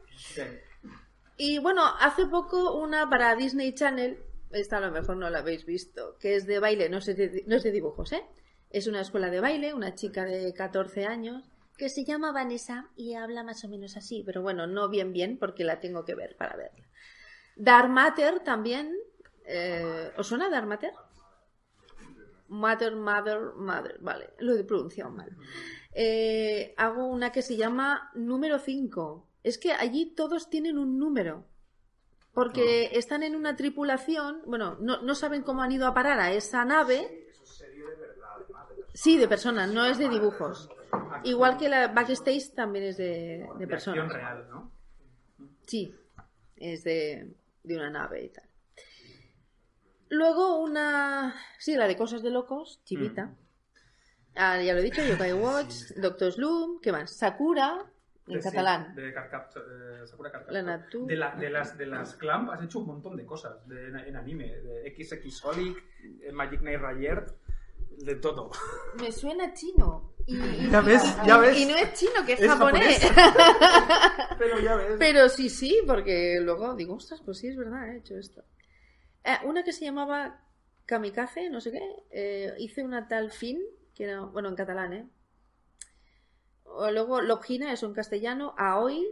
[1.37, 5.65] Y bueno, hace poco una para Disney Channel, esta a lo mejor no la habéis
[5.65, 8.23] visto, que es de baile, no es de, no es de dibujos, ¿eh?
[8.69, 11.50] Es una escuela de baile, una chica de 14 años,
[11.81, 14.21] Que se llama Vanessa y habla más o menos así.
[14.23, 16.85] pero bueno, no bien bien porque la tengo que ver para verla.
[17.55, 18.95] Dark Matter también,
[19.45, 20.93] eh, ¿os suena Dark Matter?
[22.49, 25.35] Matter, Mother, Mother, vale, lo he pronunciado mal.
[25.91, 29.27] Eh, hago una que se llama número 5.
[29.41, 31.47] Es que allí todos tienen un número.
[32.31, 36.31] Porque están en una tripulación, bueno, no, no saben cómo han ido a parar a
[36.31, 37.27] esa nave.
[38.93, 40.69] Sí, de personas, no es de dibujos.
[41.23, 44.11] Igual que la Backstage también es de, de De personas.
[44.11, 44.71] real, ¿no?
[45.67, 45.95] Sí,
[46.57, 48.45] es de, de una nave y tal.
[50.09, 51.33] Luego una...
[51.57, 53.33] Sí, la de Cosas de Locos, chivita.
[54.35, 57.11] Ah, ya lo he dicho, Yokai Watch, Doctor Sloom, ¿qué más?
[57.15, 57.85] Sakura,
[58.27, 58.93] en De- sí, catalán.
[58.95, 60.53] De Carcap- eh, Sakura Carcaptor.
[60.53, 61.05] La Natu.
[61.07, 64.15] De, la- de las, de las Clamp has hecho un montón de cosas de, en,
[64.15, 64.47] anime.
[64.61, 65.77] De XX Holic,
[66.23, 67.35] eh, Magic Knight Rayert,
[67.97, 68.51] de todo.
[68.99, 70.10] Me suena chino.
[70.25, 71.57] Y, y- Ya ves, ya ves.
[71.57, 73.01] Y no es chino, que es, Es japonés.
[74.37, 74.95] Pero ya ves.
[74.99, 78.43] Pero sí, sí, porque luego digo, ostras, pues sí, es verdad, he hecho esto.
[79.23, 80.43] Eh, una que se llamaba
[80.85, 81.81] Kamikaze, no sé qué,
[82.11, 83.59] eh, hice una tal fin,
[83.93, 85.09] que era, bueno, en catalán, ¿eh?
[86.63, 89.05] O luego Logina, eso en castellano, Aoi,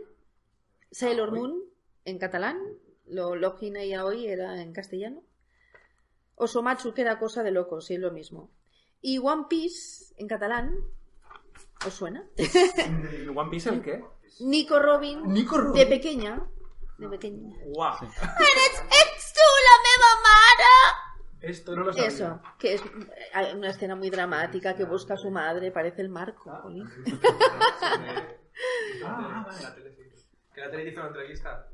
[0.91, 1.61] Sailor Moon
[2.05, 2.57] en catalán,
[3.05, 5.21] lo Logina y Aoi era en castellano.
[6.35, 8.49] Osomatsu, que era cosa de locos, sí, es lo mismo.
[9.01, 10.73] Y One Piece en catalán,
[11.85, 12.23] ¿os suena?
[13.35, 14.03] ¿One Piece el qué?
[14.41, 15.73] Nico Robin, Nico Robin.
[15.73, 16.41] de pequeña,
[16.97, 17.55] de pequeña.
[17.65, 17.95] Guau.
[18.05, 21.51] Ets, ets tu la meva mare!
[21.51, 22.07] Esto no lo sabía.
[22.07, 22.83] Eso, que es
[23.33, 26.51] hay una escena muy dramática que busca a su madre, parece el marco.
[26.51, 26.83] Ah, vale.
[29.01, 30.25] La tele, sí.
[30.53, 31.67] Que la tele hizo una entrevista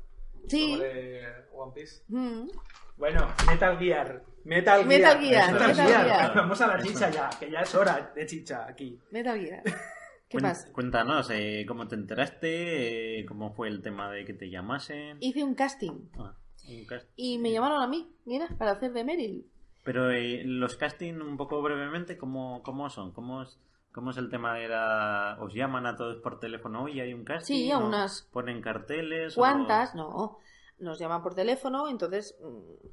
[0.48, 0.74] Sí.
[0.74, 2.02] sobre One Piece.
[2.08, 2.48] Mm.
[2.96, 4.22] Bueno, Metal Gear.
[4.46, 4.86] Metal Gear.
[4.88, 6.04] Metal Gear, Metal Metal Gear.
[6.06, 6.34] Gear.
[6.36, 8.98] Vamos a la chicha ya, que ya es hora de chicha aquí.
[9.10, 9.62] Metal Gear.
[10.28, 10.72] ¿Qué pasa?
[10.72, 13.20] Cuéntanos, eh, ¿cómo te enteraste?
[13.20, 15.18] Eh, ¿Cómo fue el tema de que te llamasen?
[15.20, 16.34] Hice un casting Ah,
[16.68, 19.46] un cast- y me llamaron a mí, mira, para hacer de Meryl.
[19.84, 23.12] Pero eh, los casting, un poco brevemente, ¿cómo, cómo son?
[23.12, 23.60] ¿Cómo es,
[23.92, 24.58] ¿Cómo es el tema?
[24.58, 27.54] Era, ¿Os llaman a todos por teléfono y hay un casting?
[27.54, 29.38] Sí, a ¿O unas- ¿Ponen carteles?
[29.38, 29.94] o- ¿Cuántas?
[29.94, 30.38] No,
[30.80, 32.88] nos llaman por teléfono, entonces, mm,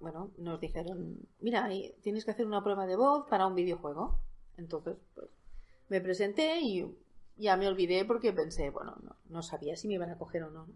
[0.00, 4.18] bueno, nos dijeron, mira, ahí tienes que hacer una prueba de voz para un videojuego.
[4.56, 5.28] Entonces, pues,
[5.88, 6.86] me presenté y
[7.36, 10.50] ya me olvidé porque pensé, bueno, no, no sabía si me iban a coger o
[10.50, 10.66] no.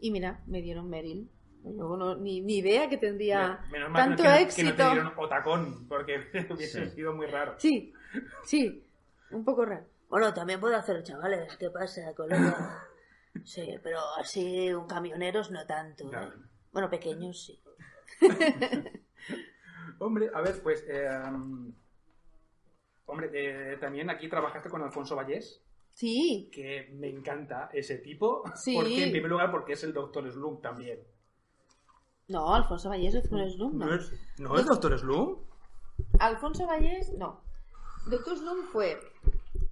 [0.00, 1.28] Y mira, me dieron Meryl.
[1.64, 4.68] Yo no- ni, ni idea que tendría Menos mal tanto que, no- que éxito.
[4.70, 6.16] no te dieron otacón, porque
[6.50, 6.96] hubiese Sí.
[6.96, 7.54] sido muy raro.
[7.58, 7.92] Sí,
[8.44, 8.86] sí,
[9.30, 9.86] un poco raro.
[10.10, 11.56] Bueno, también puedo hacer chavales.
[11.56, 12.80] ¿Qué pasa, colega?
[13.44, 16.04] Sí, pero así un camioneros no tanto.
[16.04, 16.08] ¿eh?
[16.10, 16.32] Claro.
[16.72, 17.60] Bueno, pequeños sí.
[19.98, 20.84] Hombre, a ver, pues...
[20.88, 21.08] eh,
[23.06, 25.60] hombre, eh, también aquí trabajaste con Alfonso Vallés,
[25.92, 28.42] Sí, que me encanta ese tipo.
[28.56, 28.74] Sí.
[28.74, 30.98] Porque, en primer lugar, porque es el Doctor Slump también.
[32.26, 33.86] no, Alfonso Vallés es un Slum, no.
[33.86, 35.38] ¿No es, ¿no es Doctor Slump?
[36.18, 37.40] Alfonso Vallés, no.
[38.08, 38.98] Doctor Slum fue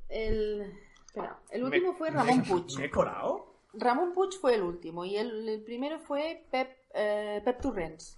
[0.09, 0.73] el...
[1.07, 2.79] Espera, el último Me- fue Ramón me- Puig.
[2.79, 3.57] ¿Me he colado?
[3.75, 8.17] Ramón Puig fue el último y el, el primero fue Pep, eh, Pep Turrens.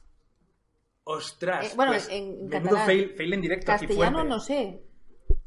[1.05, 1.67] ¡Ostras!
[1.73, 2.87] Eh, bueno, pues, en- catalán.
[2.87, 4.83] fail, fail en directo Castellano no sé.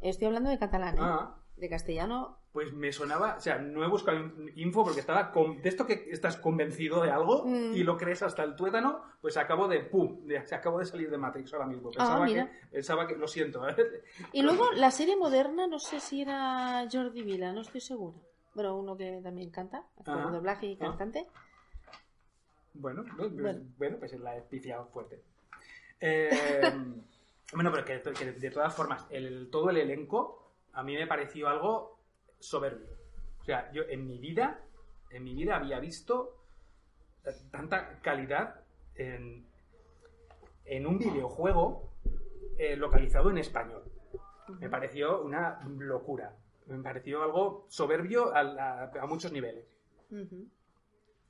[0.02, 1.02] Estoy hablando de catalán, ¿eh?
[1.02, 1.34] Ah.
[1.56, 5.62] De castellano, Pues me sonaba, o sea, no he buscado in- info porque estaba con,
[5.62, 7.74] de esto que estás convencido de algo Mm.
[7.76, 11.18] y lo crees hasta el tuétano, pues acabo de pum, de, acabo de salir de
[11.18, 11.90] Matrix ahora mismo.
[11.92, 12.46] Pensaba, Ah, mira.
[12.50, 13.76] que, pensaba que, lo siento, ¿eh?
[14.34, 18.18] Y luego la serie moderna, no sé si era Jordi Vila, no estoy segura.
[18.56, 20.80] Pero uno que también canta, actor Ah, doblaje y ah.
[20.80, 21.26] cantante.
[22.74, 23.60] Bueno, pues, Bueno.
[23.78, 25.22] bueno, pues la he piciado fuerte.
[26.00, 26.30] Eh,
[27.54, 31.50] bueno, pero que, que de todas formas, el, todo el elenco a mí me pareció
[31.50, 32.00] algo
[32.40, 32.96] soberbio.
[33.42, 34.62] O sea, yo en mi vida,
[35.10, 36.38] en mi vida había visto
[37.26, 38.62] eh, tanta calidad
[38.96, 39.46] en,
[40.66, 41.92] en un videojuego
[42.58, 43.84] eh, localizado en español.
[44.60, 46.36] Me pareció una locura.
[46.68, 49.66] Me pareció algo soberbio a, muchos niveles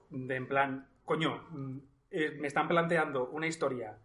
[0.10, 1.78] de en plan, coño, mm,
[2.12, 3.98] eh, me están planteando una historia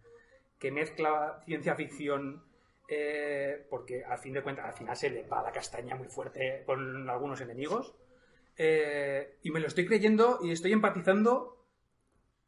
[0.63, 2.41] que mezcla ciencia ficción,
[2.87, 6.63] eh, porque al fin de cuentas, al final se le va la castaña muy fuerte
[6.65, 7.93] con algunos enemigos,
[8.57, 11.65] eh, y me lo estoy creyendo y estoy empatizando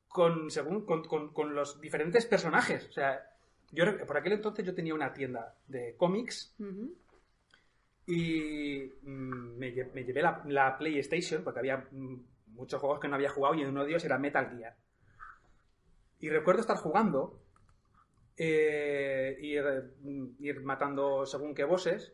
[0.07, 2.87] con, según, con, con- con los diferentes personajes.
[2.87, 3.29] O sea,
[3.71, 6.55] yo por aquel entonces yo tenía una tienda de cómics
[8.07, 12.15] y mm, me, me llevé la, la PlayStation, porque había mm,
[12.55, 14.75] muchos juegos que no había jugado y uno de ellos era Metal Gear.
[16.19, 17.41] Y recuerdo estar jugando,
[18.37, 19.63] eh, ir,
[20.01, 22.13] mm, ir matando según qué bosses,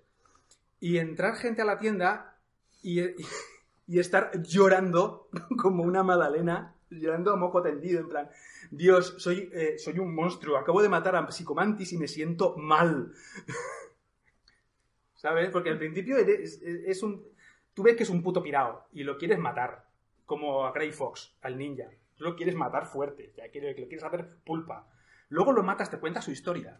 [0.79, 2.37] y entrar gente a la tienda
[2.83, 3.01] y,
[3.87, 5.29] y- estar llorando
[5.61, 8.29] como una magdalena, llorando a moco tendido, en plan,
[8.71, 13.13] Dios, soy, eh, soy un monstruo, acabo de matar a Psicomantis y me siento mal.
[15.15, 15.49] ¿Sabes?
[15.49, 17.23] Porque al principio eres- es, un.
[17.73, 19.85] Tú ves que es un puto pirao y lo quieres matar.
[20.25, 21.89] Como a Grey Fox, al ninja.
[22.15, 23.33] Tú lo quieres matar fuerte.
[23.35, 24.87] Ya quieres, lo quieres hacer pulpa.
[25.31, 26.79] Luego lo matas, te cuenta su historia.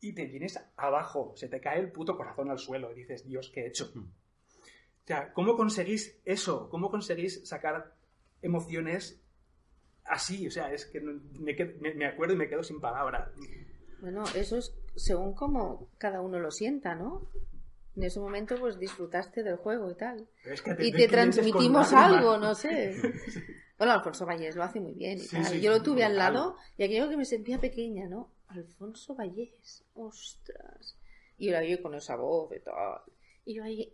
[0.00, 1.32] Y te vienes abajo.
[1.36, 2.90] Se te cae el puto corazón al suelo.
[2.92, 3.92] Y dices, Dios, ¿qué he hecho?
[3.94, 6.68] O sea, ¿cómo conseguís eso?
[6.70, 7.94] ¿Cómo conseguís sacar
[8.42, 9.22] emociones
[10.04, 10.46] así?
[10.46, 13.30] O sea, es que me- me acuerdo y me quedo sin palabras.
[14.00, 17.28] Bueno, eso es según como cada uno lo sienta, ¿no?
[17.98, 20.28] En ese momento pues disfrutaste del juego y tal.
[20.44, 22.94] Pero es que Y te con transmitimos algo, no sé.
[23.78, 25.44] Bueno, Alfonso Vallés lo hace muy bien y Sí, tal.
[25.46, 28.32] sí, Yo lo tuve al lado y aquello que me sentía pequeña, ¿no?
[28.48, 30.96] Alfonso Vallés, ostras.
[31.38, 33.00] Y era yo con esa voz y tal.
[33.44, 33.92] Y yo ahí...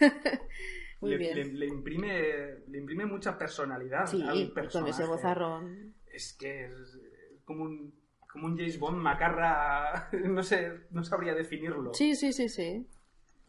[1.00, 1.36] Muy le, bien.
[1.36, 4.90] le- le imprime, le imprime mucha personalidad Sí, al con personaje.
[4.90, 5.94] ese vozarrón.
[6.12, 6.98] Es que es
[7.44, 7.92] como un,
[8.32, 11.92] como un James Bond macarra, no sé, no sabría definirlo.
[11.94, 12.86] Sí, sí, sí, sí.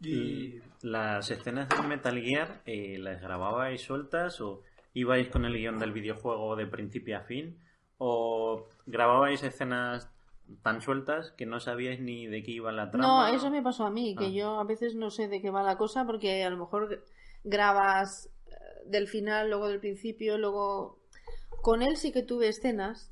[0.01, 4.61] Y ¿Las escenas de Metal Gear eh, las grababais sueltas o
[4.93, 7.59] ibais con el guion del videojuego de principio a fin?
[7.99, 10.09] ¿O grababais escenas
[10.63, 13.29] tan sueltas que no sabíais ni de qué iba la trama?
[13.29, 14.29] No, eso me pasó a mí, que Ah.
[14.29, 17.05] yo a veces no sé de qué va la cosa porque a lo mejor
[17.43, 18.53] grabas eh,
[18.87, 20.99] del final, luego del principio, luego...
[21.61, 23.10] Con él sí que tuve escenas,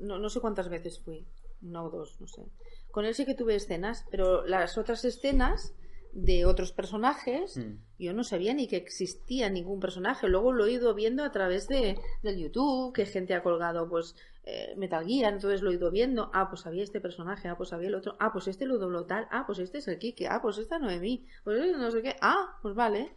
[0.00, 1.26] no, no sé cuántas veces fui,
[1.62, 2.42] una o dos, no sé.
[2.90, 5.74] Con él sí que tuve escenas, pero las otras escenas
[6.12, 7.78] de otros personajes, Mm.
[8.00, 10.26] yo no sabía ni que existía ningún personaje.
[10.28, 14.16] Luego lo he ido viendo a través de, del YouTube, que gente ha colgado pues
[14.44, 16.28] eh, Metal Gear, entonces lo he ido viendo.
[16.32, 19.04] Ah, pues había este personaje, ah, pues había el otro, ah, pues este lo dobló
[19.04, 22.02] tal, ah, pues este es el Kike, ah, pues esta Noemí, pues este no sé
[22.02, 23.12] qué, ah, pues vale.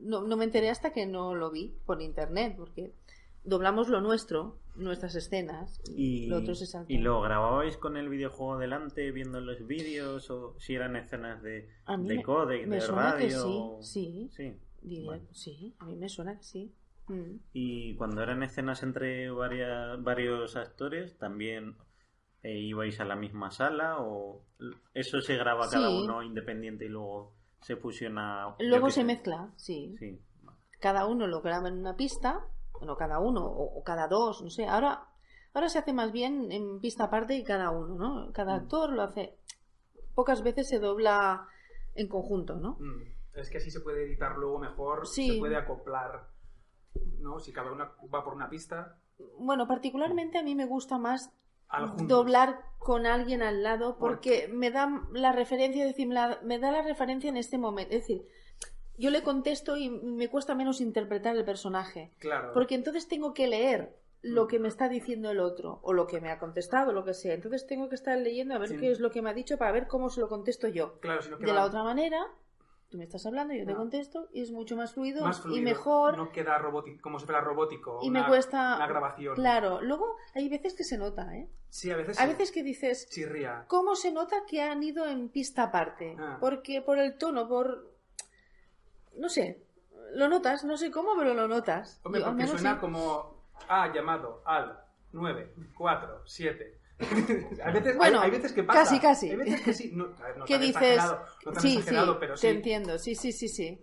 [0.00, 2.92] No, no me enteré hasta que no lo vi por internet, porque
[3.42, 6.92] doblamos lo nuestro, nuestras escenas, y, Y, lo otro se salta.
[6.92, 11.68] ¿Y lo grababais con el videojuego delante viendo los vídeos o si eran escenas de,
[11.98, 13.78] de codec, de que radio?
[13.82, 14.30] sí, sí.
[14.32, 14.60] Sí.
[14.82, 15.26] Diría- Bueno.
[15.32, 16.74] sí, a mí me suena que sí.
[17.08, 17.36] Mm.
[17.52, 21.76] Y cuando eran escenas entre varias, varios actores, ¿también
[22.42, 24.44] eh, ibais a la misma sala o
[24.94, 28.54] eso se graba cada uno independiente y luego se fusiona?
[28.60, 29.04] Luego se sé?
[29.04, 29.94] mezcla, sí.
[29.98, 30.18] Sí.
[30.80, 32.40] Cada uno lo graba en una pista,
[32.80, 34.66] bueno, cada uno o, o cada dos, no sé.
[34.66, 35.06] Ahora,
[35.54, 38.32] ahora se hace más bien en pista aparte y cada uno, ¿no?
[38.32, 38.60] Cada Mm.
[38.62, 39.36] actor lo hace.
[40.14, 41.46] Pocas veces se dobla
[41.94, 42.76] en conjunto, ¿no?
[42.80, 43.02] mm,
[43.34, 45.34] es que así se puede editar luego mejor, Sí.
[45.34, 46.28] se puede acoplar,
[47.18, 47.38] ¿no?
[47.38, 48.96] Si cada una va por una pista,
[49.38, 51.30] Bueno, particularmente a mí me gusta más
[52.06, 57.28] doblar con alguien al lado porque me da la referencia, decir, me da la referencia
[57.28, 57.94] en este momento.
[57.94, 58.26] Es decir,
[59.00, 62.12] yo le contesto y me cuesta menos interpretar el personaje.
[62.18, 62.52] Claro.
[62.52, 66.20] Porque entonces tengo que leer lo que me está diciendo el otro o lo que
[66.20, 67.32] me ha contestado, lo que sea.
[67.34, 68.76] Entonces tengo que estar leyendo a ver Sí.
[68.76, 71.00] qué es lo que me ha dicho para ver cómo se lo contesto yo.
[71.00, 72.26] Claro, si no De la otra manera,
[72.90, 73.78] tú me estás hablando, yo te No.
[73.78, 76.18] contesto y es mucho más fluido, más fluido, y mejor.
[76.18, 78.00] No queda robótico, como si fuera robótico.
[78.02, 78.76] y una- me cuesta.
[78.76, 79.34] Una grabación.
[79.36, 81.48] Claro, luego hay veces que se nota, ¿eh?
[81.70, 82.28] Sí, a veces A sí.
[82.28, 83.64] veces que dices, Chirría.
[83.68, 86.16] ¿cómo se nota que han ido en pista aparte?
[86.18, 86.36] Ah.
[86.40, 87.88] Porque por el tono, por.
[89.16, 89.62] No sé,
[90.14, 92.00] lo notas, no sé cómo, pero lo notas.
[92.04, 92.80] Hombre, porque suena sí.
[92.80, 94.78] como ha llamado al
[95.12, 96.78] 9, 4, 7.
[97.64, 98.80] a veces, Bueno, hay, hay veces que pasa.
[98.80, 99.30] casi, casi.
[99.30, 99.90] Hay veces que sí.
[99.94, 100.82] No, no ¿Qué tan dices?
[100.82, 102.46] exagerado, no tan sí, sí, pero te sí.
[102.48, 103.80] entiendo, sí, sí, sí, sí.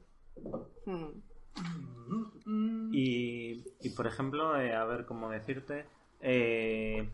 [0.86, 2.94] Mm.
[2.94, 5.86] Y, y, por ejemplo, eh, a ver cómo decirte,
[6.22, 7.10] eh,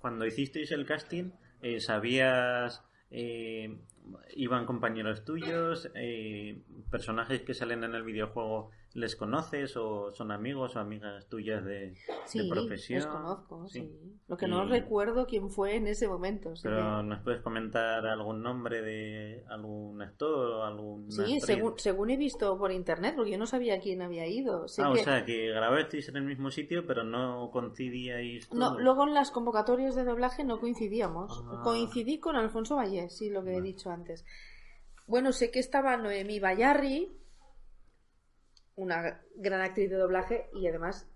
[0.00, 1.30] cuando hicisteis el casting,
[1.62, 3.78] eh, ¿sabías, eh,
[4.36, 10.76] iban compañeros tuyos, eh, personajes que salen en el videojuego, les conoces o son amigos
[10.76, 11.94] o amigas tuyas de,
[12.26, 13.02] Sí, de profesión?
[13.02, 13.80] los conozco, sí.
[13.80, 14.18] Sí.
[14.28, 16.54] Lo que Y- no recuerdo quién fue en ese momento.
[16.54, 21.78] sí Pero que- ¿nos puedes comentar algún nombre de algún actor o algún Sí, según,
[21.78, 24.68] según he visto por internet, porque yo no sabía quién había ido.
[24.68, 28.78] Sé Ah, que- o sea, que grabasteis en el mismo sitio, pero no coincidíais No,
[28.78, 31.42] luego en las convocatorias de doblaje no coincidíamos.
[31.46, 31.60] Ah.
[31.64, 34.26] Coincidí con Alfonso Vallés, sí, lo que he dicho antes.
[35.06, 37.10] Bueno, sé que estaba Noemí Bayarri,
[38.78, 41.06] una gran actriz de doblaje y además,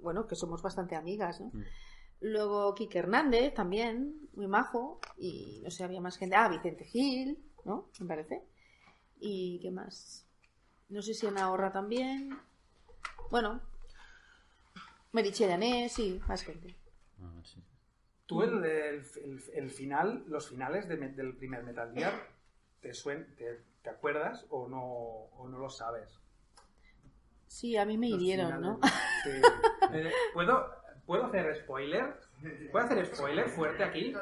[0.00, 1.46] bueno, que somos bastante amigas, ¿no?
[1.52, 1.64] Mm.
[2.20, 6.36] Luego Kike Hernández también, muy majo, y no sé, había más gente.
[6.36, 7.88] Ah, Vicente Gil, ¿no?
[8.00, 8.42] Me parece.
[9.20, 10.26] ¿Y qué más?
[10.88, 12.30] No sé si Ana Horra también.
[13.30, 13.60] Bueno,
[15.12, 16.74] Merichel Anés, sí, más gente.
[17.20, 17.62] Ah, sí.
[18.26, 22.12] Tú el, el, el- el final, los finales de del primer Metal Gear,
[22.80, 26.20] ¿te, suen, te, te acuerdas o no, o no lo sabes?
[27.48, 28.60] Sí, a mí me hirieron.
[28.60, 28.80] ¿no?
[29.24, 29.30] Sí.
[29.90, 30.70] Eh, ¿Puedo,
[31.06, 32.14] ¿Puedo hacer spoiler?
[32.70, 34.14] ¿Puedo hacer spoiler fuerte aquí?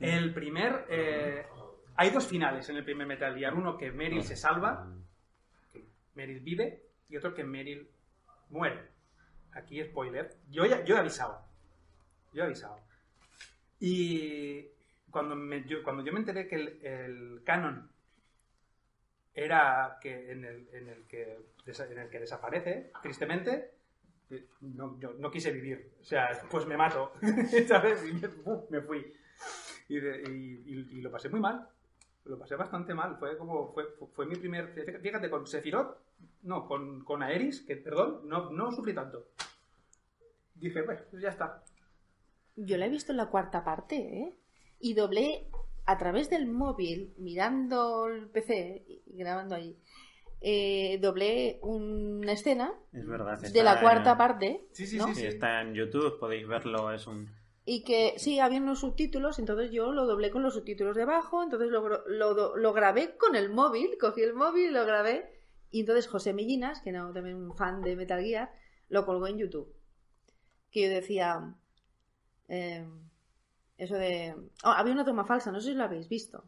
[0.00, 0.86] El primer...
[0.88, 1.46] eh,
[1.94, 3.54] hay dos finales en el primer Metal Gear.
[3.54, 4.88] Uno que Meryl se salva,
[5.72, 5.84] que
[6.16, 7.88] Meryl vive, y otro que Meryl
[8.48, 8.88] muere.
[9.52, 10.34] Aquí spoiler.
[10.50, 11.44] Yo, ya, yo he avisado.
[12.32, 12.80] Yo he avisado.
[13.78, 14.66] Y
[15.12, 17.88] cuando, me- yo, cuando yo me enteré que el, el canon
[19.34, 23.72] era que en el, en el que en el que desaparece, tristemente,
[24.60, 25.92] no, no quise vivir.
[26.00, 27.12] O sea, pues me mato.
[27.68, 28.04] ¿Sabes?
[28.06, 28.12] Y
[28.70, 29.12] me, fui.
[29.88, 31.68] Y, lo pasé muy mal.
[32.24, 33.16] Lo pasé bastante mal.
[33.18, 33.72] Fue como.
[33.72, 33.84] Fue,
[34.14, 34.72] fue- mi primer.
[35.00, 35.96] Fíjate, con Sephiroth.
[36.42, 39.28] No, con, con Aeris, que perdón, no, no sufrí tanto.
[40.54, 41.64] Dije, pues ya está.
[42.56, 44.36] Yo la he visto en la cuarta parte, ¿eh?
[44.78, 45.46] Y doblé
[45.86, 49.78] a través del móvil, mirando el PC y grabando ahí,
[50.40, 53.38] eh, doblé una escena Es verdad.
[53.40, 54.66] de la cuarta en- parte.
[54.72, 55.06] Sí, sí, ¿no?
[55.08, 55.26] sí, Sí, sí.
[55.26, 57.28] está en YouTube, podéis verlo, es un...
[57.64, 61.68] Y que sí, había unos subtítulos, entonces yo lo doblé con los subtítulos debajo, entonces
[61.70, 62.06] lo,
[62.56, 65.30] lo, grabé con el móvil, cogí el móvil y lo grabé.
[65.70, 68.50] Y entonces José Mellinas, que era también un fan de Metal Gear,
[68.88, 69.72] lo colgó en YouTube.
[70.72, 71.54] Que yo decía,
[72.48, 72.84] eh,
[73.76, 74.34] eso de...
[74.64, 76.42] Ah, había una toma falsa, no sé si lo habéis visto.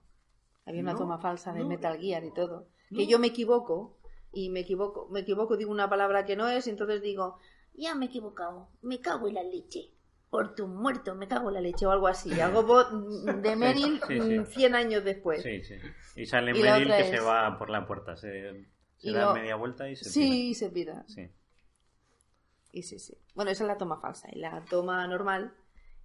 [0.65, 1.69] Había una No, toma falsa de no.
[1.69, 2.67] Metal Gear y todo.
[2.95, 3.97] Que yo me equivoco
[4.33, 7.39] y me equivoco, me equivoco, digo una palabra que no es y entonces digo,
[7.75, 8.69] Ya me he equivocado.
[8.83, 9.91] Me cago en la leche.
[10.31, 12.31] por tu muerto, me cago en la leche o algo así.
[12.41, 14.39] Algo de Meryl sí, sí.
[14.39, 15.43] mm, 100 años después.
[15.43, 15.75] Sí, sí.
[16.17, 18.67] Y sale Y Meryl que se va por la puerta, se,
[19.03, 21.05] da lo- media vuelta y se Sí, y se pira.
[21.07, 21.29] Sí.
[22.73, 23.15] Y sí, sí.
[23.35, 24.29] Bueno, esa es la toma falsa.
[24.33, 25.53] Y la toma normal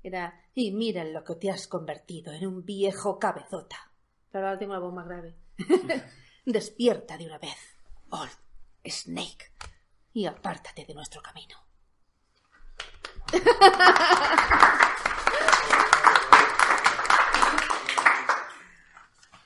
[0.04, 3.78] era, y mira en lo que te has convertido, en un viejo cabezota.
[4.32, 5.36] Pero ahora tengo la voz más grave.
[6.56, 7.58] Despierta de una vez,
[8.10, 8.32] Old
[8.86, 9.52] Snake,
[10.14, 11.58] y apártate de nuestro camino.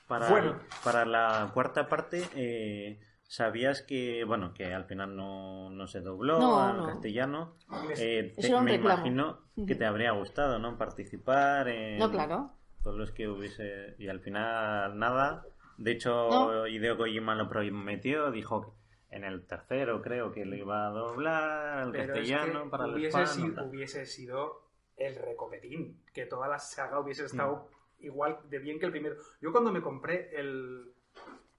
[0.08, 0.58] Para, Bueno.
[0.84, 6.38] para la cuarta parte, eh, ¿sabías que, bueno, que al final no, no se dobló
[6.38, 6.86] No, al no.
[6.86, 7.56] castellano?
[7.96, 8.94] Eh, un me reclamo.
[9.06, 10.76] imagino que te habría gustado, ¿no?
[10.76, 12.52] Participar en No, claro.
[12.82, 13.94] todos los que hubiese...
[13.98, 15.46] Y al final, nada.
[15.78, 16.66] De hecho, No.
[16.66, 18.76] Hideo Kojima lo prometió, dijo
[19.10, 22.84] que en el tercero creo que lo iba a doblar al es castellano que para
[22.86, 24.62] el hubiese, spam, sido, hubiese sido
[24.96, 26.02] el recopetín.
[26.14, 27.68] Que toda la saga hubiese estado
[27.98, 29.16] igual de bien que el primero.
[29.40, 30.92] Yo cuando me compré el...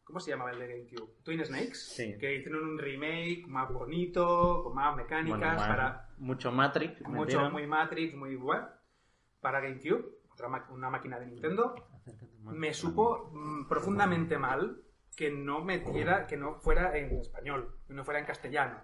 [0.04, 1.14] ¿Cómo se llamaba el de GameCube?
[1.24, 1.76] Twin Snakes.
[1.76, 2.18] Sí.
[2.20, 7.02] Que hicieron un remake más bonito, con más mecánicas, Bueno, más- para mucho Matrix.
[7.04, 7.52] mucho, metieron.
[7.54, 8.68] muy Matrix, muy bueno.
[9.42, 11.74] Para GameCube, otra ma- una máquina de Nintendo.
[12.44, 14.82] Me supo mm, profundamente mal
[15.16, 18.82] que no metiera, que no fuera en español, que no fuera en castellano.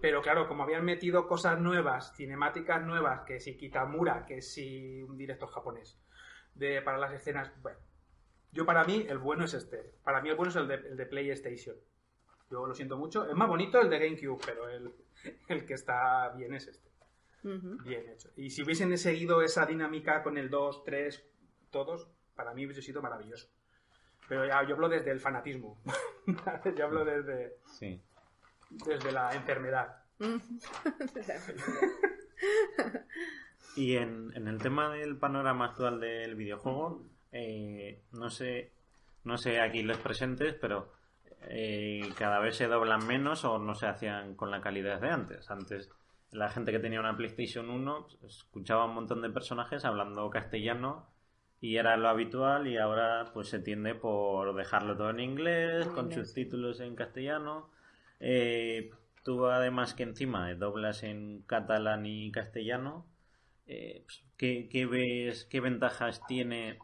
[0.00, 5.16] Pero claro, como habían metido cosas nuevas, cinemáticas nuevas, que si Kitamura, que si un
[5.16, 6.00] director japonés,
[6.54, 7.78] de, para las escenas, bueno.
[8.50, 9.94] Yo para mí el bueno es este.
[10.02, 11.76] Para mí el bueno es el de, el de PlayStation.
[12.50, 13.28] Yo lo siento mucho.
[13.28, 14.92] Es más bonito el de GameCube, pero el,
[15.48, 16.90] el que está bien es este.
[17.42, 18.30] Bien hecho.
[18.36, 21.31] Y si hubiesen seguido esa dinámica con el 2, 3,
[21.72, 23.48] todos, para mí hubiese sido maravilloso.
[24.28, 25.76] Pero ya yo hablo desde el fanatismo.
[26.76, 28.00] yo hablo desde, Sí.
[28.70, 29.96] desde la enfermedad.
[33.74, 38.70] Y en, en el tema del panorama actual del videojuego, eh, no sé,
[39.24, 40.92] no sé aquí los presentes, pero
[41.42, 45.50] eh, cada vez se doblan menos o no se hacían con la calidad de antes.
[45.50, 45.88] Antes
[46.32, 51.06] la gente que tenía una PlayStation 1 escuchaba un montón de personajes hablando castellano
[51.62, 55.92] y era lo habitual y ahora pues se tiende por dejarlo todo en inglés, En
[55.92, 56.28] con inglés.
[56.28, 57.70] subtítulos en castellano.
[58.18, 58.90] Eh,
[59.22, 63.06] tú además que encima doblas en catalán y castellano,
[63.68, 66.80] eh, pues, ¿qué, qué ves, qué ventajas tiene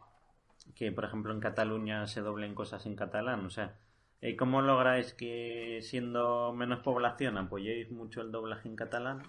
[0.75, 3.45] que, por ejemplo, en Cataluña se doblen cosas en catalán?
[3.45, 3.75] O sea,
[4.21, 9.23] eh, ¿cómo lográis que siendo menos población apoyéis mucho el doblaje en catalán?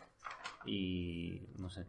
[0.65, 1.87] Y no sé,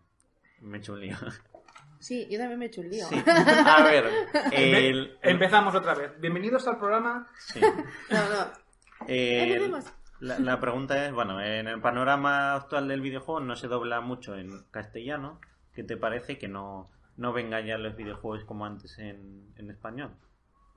[0.61, 1.15] me he hecho un lío.
[2.01, 3.05] Sí, yo también me he hecho un lío.
[3.07, 3.15] Sí.
[3.65, 4.05] A ver,
[4.53, 6.19] el, Empezamos otra vez.
[6.19, 7.27] Bienvenidos al programa.
[7.37, 7.59] sí.
[7.61, 9.05] No, no.
[9.07, 9.85] El- Empecemos.
[10.19, 14.35] la, la pregunta es, bueno, en el panorama actual del videojuego no se dobla mucho
[14.35, 15.39] en castellano.
[15.75, 20.11] ¿Qué te parece que no, no vengan ya los videojuegos como antes en, en español?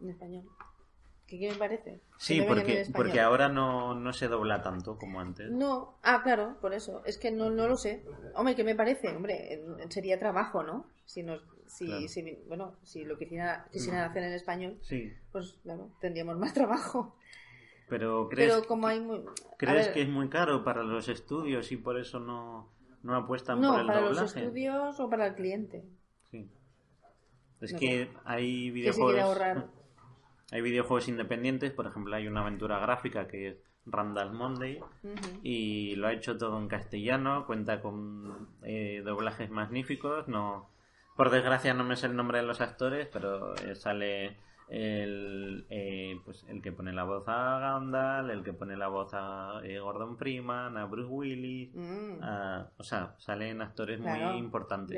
[0.01, 0.45] En español.
[1.27, 2.01] ¿Qué, qué me parece?
[2.19, 5.51] Sí, porque, porque ahora no, no se dobla tanto como antes.
[5.51, 7.03] No, ah, claro, por eso.
[7.07, 8.05] Es que no, no lo sé.
[8.35, 9.09] Hombre, ¿qué me parece?
[9.09, 10.87] Hombre, sería trabajo, ¿no?
[11.05, 12.09] Si nos, si, Claro.
[12.09, 17.17] si- bueno, si lo quisiera, quisieran hacer en español, Sí, pues claro, tendríamos más trabajo.
[17.89, 19.23] pero ¿crees, Pero como hay muy...
[19.59, 22.71] ¿crees ver, que es muy caro para los estudios y por eso no,
[23.03, 24.21] no apuestan No, por el para doblaje?
[24.23, 25.85] los estudios o para el cliente.
[26.31, 26.51] Sí.
[27.61, 29.39] Es No que hay videojuegos...
[30.53, 34.79] Hay videojuegos independientes, por ejemplo, hay una aventura gráfica que es Randall Monday
[35.43, 40.71] y lo ha hecho todo en castellano, cuenta con eh, doblajes magníficos, no
[41.17, 44.37] por desgracia no me sé el nombre de los actores, pero eh, sale
[44.69, 49.11] el eh, pues el que pone la voz a Gandalf, el que pone la voz
[49.13, 54.39] a eh, Gordon Freeman, a Bruce Willis, Mm, a- o sea, salen actores claro, muy
[54.39, 54.97] importantes.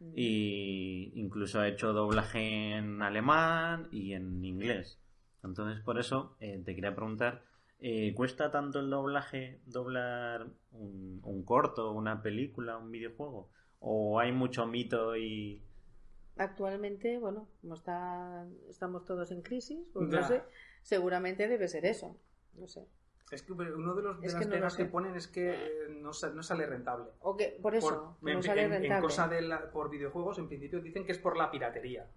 [0.00, 0.12] Mm.
[0.16, 4.98] Y incluso ha hecho doblaje en alemán y en inglés.
[5.44, 7.42] Entonces, por eso eh, te quería preguntar,
[7.80, 13.50] eh, ¿cuesta tanto el doblaje doblar un, un corto, una película, un videojuego?
[13.80, 15.62] ¿O hay mucho mito y,
[16.36, 20.42] actualmente, bueno, como está, estamos todos en crisis, pues no sé,
[20.82, 22.16] seguramente debe ser eso.
[22.54, 22.86] No sé.
[23.30, 25.28] Es que uno de, los, de Es las que no lo pegas que ponen es
[25.28, 27.10] que eh, no, no sale rentable.
[27.20, 29.02] O que, por eso, que en, no sale en- en rentable.
[29.02, 32.10] cosa de la- por videojuegos, en principio dicen que es por la piratería.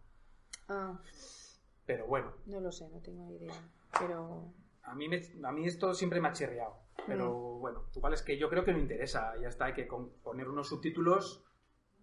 [0.69, 0.99] Ah,
[1.85, 3.53] Pero bueno, no lo sé, no tengo idea.
[3.99, 4.53] Pero
[4.83, 6.75] a mí, me- a mí esto siempre me ha chirriado.
[7.05, 9.33] Pero bueno, igual es que yo creo que no interesa.
[9.41, 11.43] Ya está, hay que con- poner unos subtítulos,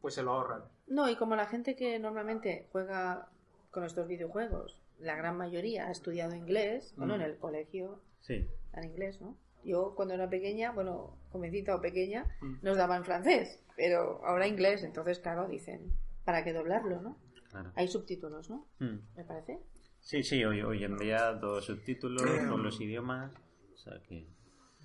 [0.01, 0.65] pues se lo ahorran.
[0.87, 3.29] No, y como la gente que normalmente juega
[3.71, 7.21] con estos videojuegos, la gran mayoría ha estudiado inglés, bueno, Mm.
[7.21, 8.49] en el colegio Sí.
[8.75, 9.37] en inglés, ¿no?
[9.65, 12.55] Yo cuando era pequeña, bueno, jovencita o pequeña, Mm.
[12.63, 15.93] nos daban francés, pero ahora inglés, entonces claro, dicen,
[16.25, 17.19] ¿para qué doblarlo, no?
[17.51, 17.73] Claro.
[17.77, 18.67] Hay subtítulos, ¿no?
[18.79, 18.99] Mm.
[19.17, 19.59] Me parece.
[20.01, 23.33] Sí, sí, hoy, hoy en día todos subtítulos, todos los idiomas.
[23.75, 24.27] O sea que.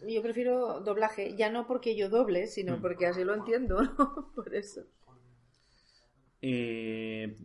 [0.07, 2.81] Yo prefiero doblaje, ya no porque yo doble, sino Mm.
[2.81, 4.31] porque así lo entiendo, ¿no?
[4.35, 4.81] Por eso.
[6.45, 7.37] Eh,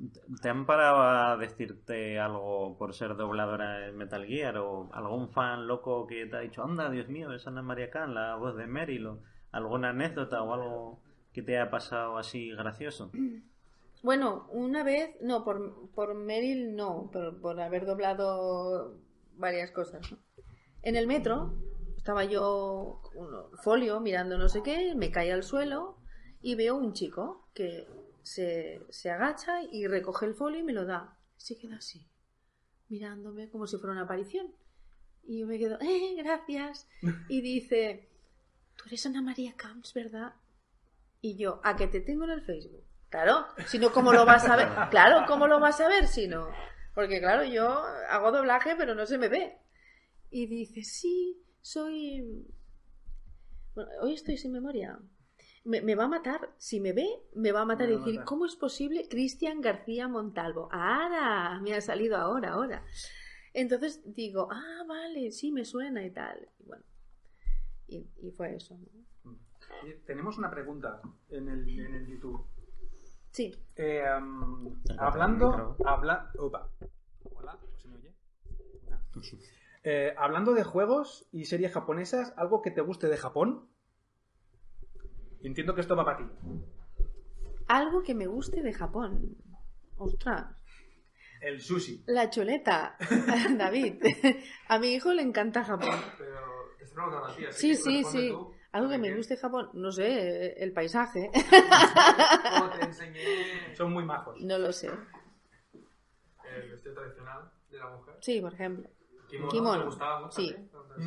[0.42, 4.59] ¿Te han parado a decirte algo por ser dobladora en Metal Gear?
[4.59, 8.12] ¿O algún fan loco que te ha dicho, anda, Dios mío, es Ana María Khan,
[8.12, 9.07] la voz de Meryl?
[9.07, 9.22] ¿O
[9.53, 11.01] alguna anécdota o algo
[11.32, 13.12] que te haya pasado así gracioso?
[14.01, 18.96] Bueno, una vez, no, por, por Meryl no, pero por haber doblado
[19.34, 20.14] varias cosas.
[20.82, 21.53] En el metro
[21.96, 25.96] estaba yo un folio mirando no sé qué, me cae al suelo
[26.40, 27.88] y veo un chico que
[28.29, 31.16] se, se agacha y recoge el folio y me lo da.
[31.37, 32.07] Se queda así,
[32.89, 34.55] mirándome como si fuera una aparición.
[35.24, 36.87] Y yo me quedo, ¡eh, gracias!
[37.29, 38.11] Y dice,
[38.76, 40.35] tú eres Ana María Camps, ¿verdad?
[41.22, 42.85] Y yo, ¿a que te tengo en el Facebook?
[43.09, 44.68] Claro, si no, ¿cómo lo vas a ver?
[44.91, 46.49] Claro, ¿cómo lo vas a ver si no?
[46.95, 47.66] Porque claro, yo
[48.11, 49.57] hago doblaje, pero no se me ve.
[50.31, 52.47] Y dice, sí, soy...
[53.74, 54.99] Bueno, hoy estoy sin memoria.
[55.69, 58.25] Me, me va a matar, si me ve, me va a matar y decir, matar.
[58.25, 60.69] ¿cómo es posible Cristian García Montalvo?
[60.73, 62.85] Ahora, me ha salido ahora, ahora.
[63.53, 66.49] Entonces digo, ah, vale, sí, me suena y tal.
[66.59, 66.85] Y bueno,
[67.87, 68.79] y, y fue eso.
[69.25, 69.37] ¿no?
[69.87, 72.47] Y tenemos una pregunta en el, en el YouTube.
[73.31, 76.71] Sí, Eh, um, hablando, habla, opa.
[77.35, 78.14] Hola, ¿se me oye?
[79.85, 83.69] Eh, hablando de juegos y series japonesas, algo que te guste de Japón.
[85.43, 86.24] Entiendo que esto va para ti.
[87.68, 89.36] algo que me guste de Japón.
[89.97, 90.47] Ostras,
[91.41, 92.05] El sushi.
[92.07, 92.97] la chuleta,
[93.57, 94.03] David.
[94.68, 95.91] A mi hijo le encanta Japón.
[96.18, 96.41] Pero
[96.78, 98.28] te estoy preguntando a ti, así Sí, sí, sí.
[98.30, 101.30] tú, Algo que me guste de Japón, no sé, el paisaje.
[102.59, 104.36] Como te enseñé Son muy majos.
[104.41, 104.89] No lo sé.
[104.89, 108.14] el vestido tradicional de la mujer.
[108.20, 108.89] Sí, por ejemplo.
[109.28, 110.57] Kimono, Kimono, ¿te gustaba mucho sí.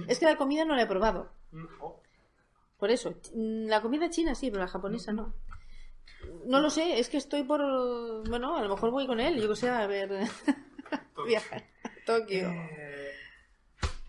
[0.07, 1.31] Es que la comida no la he probado.
[1.51, 2.01] Mm, oh.
[2.81, 5.35] Por eso, mm, la comida china sí, pero la japonesa no.
[6.47, 7.61] No lo sé, es que estoy por...
[8.27, 10.09] Bueno, a lo mejor voy con él, yo que sé, a ver...
[11.27, 12.49] Viajar a Tokio.
[12.49, 13.11] Eh,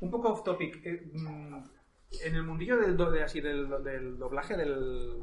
[0.01, 0.81] un poco off topic.
[0.87, 1.57] eh, mm,
[2.25, 5.23] en el mundillo del, do- de- así, del, del doblaje, del,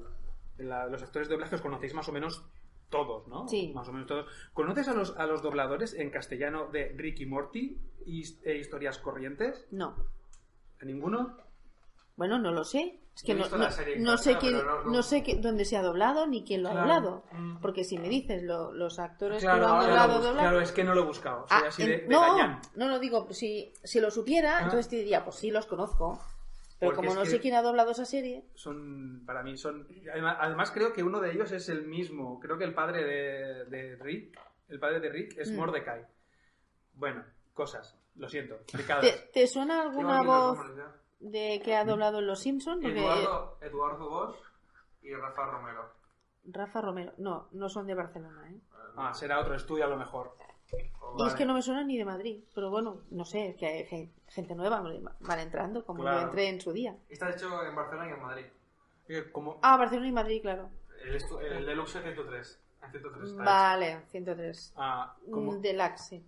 [0.57, 2.45] de la- los actores de doblaje os conocéis más o menos
[2.91, 3.47] todos, ¿no?
[3.47, 3.71] Sí.
[3.73, 4.27] Más o menos todos.
[4.53, 9.67] ¿Conoces a los, a los dobladores en castellano de Ricky Morty y, e historias corrientes?
[9.71, 9.95] No.
[10.79, 11.35] ¿A ninguno?
[12.15, 12.99] Bueno, no lo sé.
[13.19, 16.69] Es que no, sé quién, no- sé qué- dónde se ha doblado ni quién lo
[16.69, 16.87] ha Claro.
[16.87, 17.23] doblado.
[17.33, 17.57] Mm.
[17.59, 20.61] Porque si me dices lo- los actores Claro, que lo han lo doblado, doblado- claro,
[20.61, 21.45] es que no lo he buscado.
[21.49, 22.61] Soy Ah, así en- de, de no, gañán.
[22.75, 23.27] no lo digo.
[23.33, 24.63] Si, si lo supiera, Ah.
[24.63, 26.17] entonces te diría, pues sí, los conozco.
[26.79, 30.71] Pero Porque como no sé quién ha doblado esa serie, son para mí son además,
[30.71, 34.39] creo que uno de ellos es el mismo creo que el padre de, de Rick
[34.69, 35.55] el padre de Rick es Mm.
[35.57, 36.05] Mordecai
[36.93, 38.59] bueno cosas lo siento
[39.01, 40.57] ¿te, te suena alguna voz.
[41.19, 42.81] De que ha doblado en Los Simpsons?
[42.81, 44.35] Porque Eduardo, Eduardo Bosch
[45.01, 45.89] y Rafa Romero.
[46.45, 48.59] Rafa Romero, no, no son de Barcelona, ¿eh?
[48.95, 50.35] ah será otro estudio a lo mejor
[51.17, 53.85] Y es que no me suena ni de Madrid, pero bueno, no sé, que hay
[53.85, 54.81] gen- gente nueva,
[55.19, 56.19] van entrando, como Claro.
[56.19, 56.95] yo entré en su día.
[57.09, 58.45] Está hecho en Barcelona y en Madrid.
[59.09, 60.69] Eh, como Ah, Barcelona y Madrid, claro.
[61.03, 61.15] El,
[61.53, 62.59] el Deluxe 103.
[62.83, 64.73] En 103 está Vale, 103.
[64.77, 66.25] ah, como, Mm, Deluxe, sí.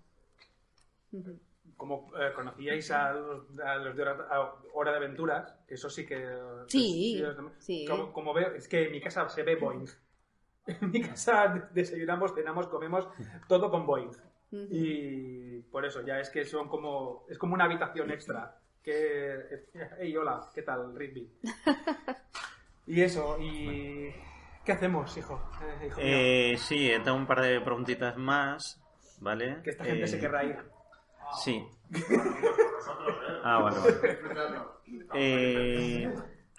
[1.81, 5.89] Como eh, conocíais a los, a los de hora, a Hora de Aventuras que eso
[5.89, 6.19] sí que
[6.67, 7.85] Sí, que- sí.
[7.89, 9.87] como, como veo es que en mi casa se ve Boeing
[10.67, 13.07] en mi casa desayunamos cenamos comemos
[13.47, 14.11] todo con Boeing.
[14.69, 17.25] Y por eso, ya es que son como.
[17.29, 18.59] Es como una habitación extra.
[18.83, 19.65] Que.
[19.97, 21.31] Hey, hola, ¿qué tal, Rigby?
[22.87, 24.13] y eso, y.
[24.65, 25.41] ¿Qué hacemos, hijo?
[25.63, 25.99] Eh, hijo?
[26.01, 28.83] Eh, sí, eh, tengo un par de preguntitas más,
[29.21, 29.61] ¿vale?
[29.63, 30.57] que esta gente Eh, se querrá ir.
[31.33, 31.65] Sí.
[33.43, 33.77] Ah, vale.
[35.13, 36.13] Eh,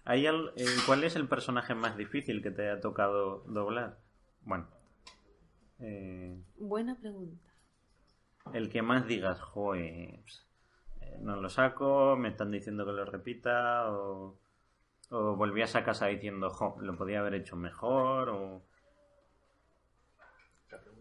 [0.04, 3.98] ¿hay al- eh, ¿Cuál es el personaje más difícil que te ha tocado doblar?
[4.42, 4.66] Bueno,
[5.78, 7.48] Eh, Buena pregunta.
[8.52, 10.44] el que más digas, joder, pues,
[11.02, 14.36] eh, no lo saco, me están diciendo que lo repita, o,
[15.10, 18.62] o volvías a casa diciendo, jo, lo podía haber hecho mejor, o...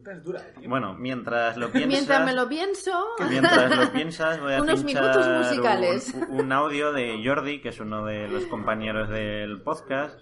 [0.03, 0.69] La pregunta es dura, eh, tío.
[0.69, 1.87] Bueno, mientras lo piensas...
[1.89, 3.05] Mientras me lo pienso.
[3.29, 6.13] Mientras lo piensas, voy a Unos pinchar minutos musicales.
[6.29, 10.19] Un, un audio de Jordi, que es uno de los compañeros del podcast,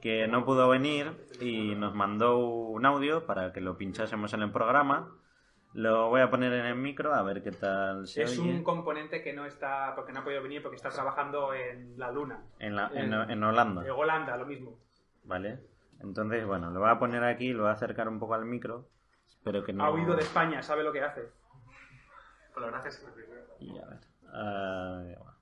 [0.00, 4.50] que no pudo venir y nos mandó un audio para que lo pinchásemos en el
[4.52, 5.16] programa.
[5.74, 8.50] Lo voy a poner en el micro a ver qué tal se Es oye.
[8.50, 12.10] un componente que no está, porque no ha podido venir, porque está trabajando en la
[12.12, 12.42] luna.
[12.58, 13.82] En, la- en- en Holanda.
[13.82, 14.76] En Holanda, lo mismo.
[15.24, 15.60] ¿Vale?
[16.02, 18.86] Entonces, bueno, lo voy a poner aquí, lo voy a acercar un poco al micro.
[19.38, 19.84] Espero que no...
[19.84, 21.22] Ha huido de España, sabe lo que hace.
[22.56, 23.20] La verdad es que sí.
[23.60, 23.98] Y a ver.
[25.18, 25.36] va.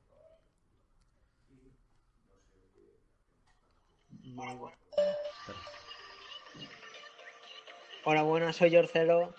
[8.05, 9.35] Hola, buenas, soy Yorcelo.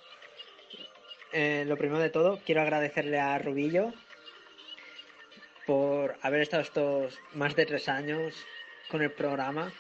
[1.34, 3.94] Eh, lo primero de todo, quiero agradecerle a Rubillo
[5.66, 8.36] por haber estado estos más de tres años
[8.90, 9.72] con el programa,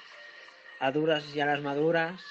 [0.80, 2.24] a duras y a las maduras,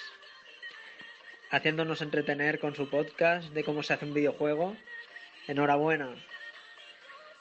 [1.51, 4.77] haciéndonos entretener con su podcast de cómo se hace un videojuego.
[5.49, 6.15] Enhorabuena.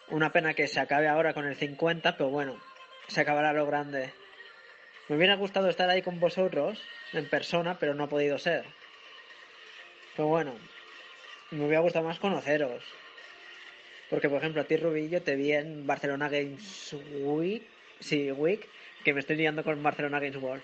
[0.09, 2.59] Una pena que se acabe ahora con el 50, pero bueno,
[3.07, 4.11] se acabará lo grande.
[5.07, 6.81] Me hubiera gustado estar ahí con vosotros
[7.13, 8.65] en persona, pero no ha podido ser.
[10.15, 10.55] Pero bueno,
[11.51, 12.83] me hubiera gustado más conoceros.
[14.09, 17.63] Porque, por ejemplo, a ti, Rubillo, te vi en Barcelona Games Week.
[18.35, 18.67] Week,
[19.03, 20.63] que me estoy liando con Barcelona Games World.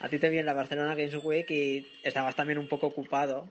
[0.00, 3.48] A ti te vi en la Barcelona Games Week y estabas también un poco ocupado.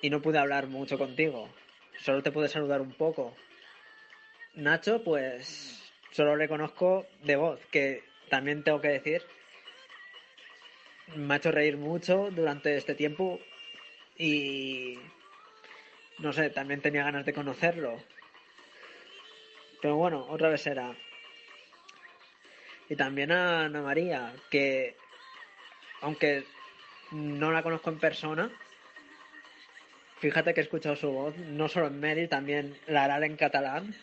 [0.00, 1.48] Y no pude hablar mucho contigo.
[2.00, 3.36] Solo te pude saludar un poco.
[4.54, 9.22] Nacho, pues solo le conozco de voz, que también tengo que decir,
[11.14, 13.38] me ha hecho reír mucho durante este tiempo
[14.16, 14.98] y
[16.18, 18.02] no sé, también tenía ganas de conocerlo.
[19.80, 20.96] Pero bueno, otra vez será.
[22.88, 24.96] Y también a Ana María, que
[26.00, 26.44] aunque
[27.10, 28.50] no la conozco en persona,
[30.18, 33.94] fíjate que he escuchado su voz, no solo en Meryl, también la hará en catalán.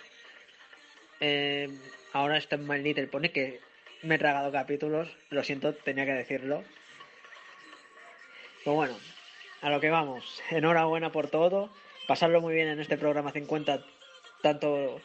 [1.19, 1.69] Eh,
[2.13, 3.59] ahora está en My Little Pony, que
[4.01, 6.63] me he tragado capítulos, lo siento, tenía que decirlo.
[8.63, 8.97] Pero bueno,
[9.61, 10.41] a lo que vamos.
[10.49, 11.71] Enhorabuena por todo.
[12.07, 13.83] Pasarlo muy bien en este programa 50,
[14.43, 15.01] tanto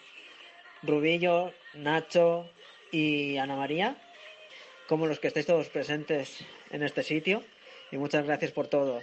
[0.83, 2.51] Rubillo, Nacho
[2.93, 3.97] y Ana María,
[4.91, 7.43] como los que estáis todos presentes en este sitio.
[7.93, 8.99] Y muchas gracias por todo.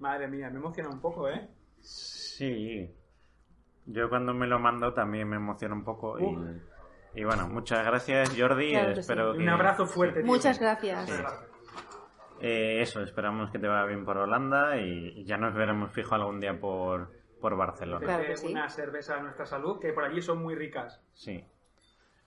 [0.00, 1.48] Madre mía, me emociona un poco, ¿eh?
[1.78, 2.92] Sí.
[3.86, 6.18] Yo cuando me lo mando también me emociona un poco.
[6.18, 8.70] Y, y bueno, muchas gracias Jordi.
[8.70, 9.38] Claro que espero sí.
[9.38, 9.44] que...
[9.44, 10.26] Un abrazo fuerte, tío.
[10.26, 11.08] Muchas gracias.
[12.40, 16.40] Eh, eso, esperamos que te vaya bien por Holanda y ya nos veremos fijo algún
[16.40, 18.04] día por, por Barcelona.
[18.04, 18.48] Claro que sí.
[18.48, 21.00] Una cerveza a nuestra salud, que por allí son muy ricas.
[21.14, 21.44] Sí.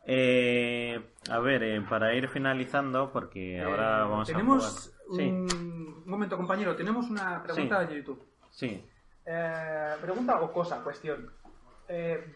[0.06, 0.99] Eh,
[1.30, 4.66] a ver, eh, para ir finalizando, porque ahora Eh, vamos tenemos
[5.10, 5.16] a.
[5.16, 6.04] Sí, un...
[6.06, 7.88] momento, compañero, tenemos una pregunta Sí.
[7.88, 8.24] de YouTube.
[8.49, 8.88] sí.
[9.24, 11.32] Eh, pregunta o cosa, cuestión.
[11.88, 12.36] Eh,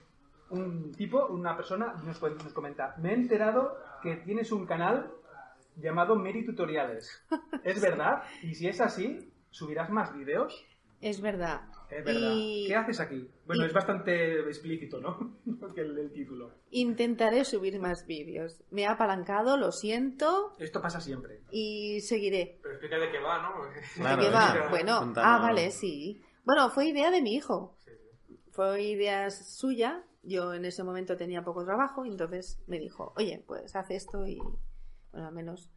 [0.51, 5.11] un tipo, una persona nos, nos comenta, me he enterado que tienes un canal
[5.77, 7.25] llamado Meri Tutoriales.
[7.63, 8.21] ¿Es verdad?
[8.43, 10.63] Y si es así, ¿subirás más vídeos?
[11.01, 11.61] Es verdad.
[11.89, 12.31] Es verdad.
[12.35, 13.29] Y ¿Qué haces aquí?
[13.45, 15.37] Bueno, y- es bastante explícito, ¿no?
[15.75, 16.51] que el, el título.
[16.71, 18.63] intentaré subir más vídeos.
[18.71, 21.41] Me he apalancado, lo siento, Esto pasa siempre.
[21.51, 22.59] y seguiré.
[22.61, 23.53] Pero explica de qué va, ¿no?
[23.95, 24.67] Claro, ¿De qué va?
[24.69, 25.17] Bueno, cuéntanos.
[25.17, 26.21] ah, vale, sí.
[26.43, 27.77] Bueno, fue idea de mi hijo.
[28.51, 30.03] Fue idea suya.
[30.23, 34.25] Yo en ese momento tenía poco trabajo y entonces me dijo, oye, pues haz esto
[34.25, 34.37] y,
[35.11, 35.69] bueno, al menos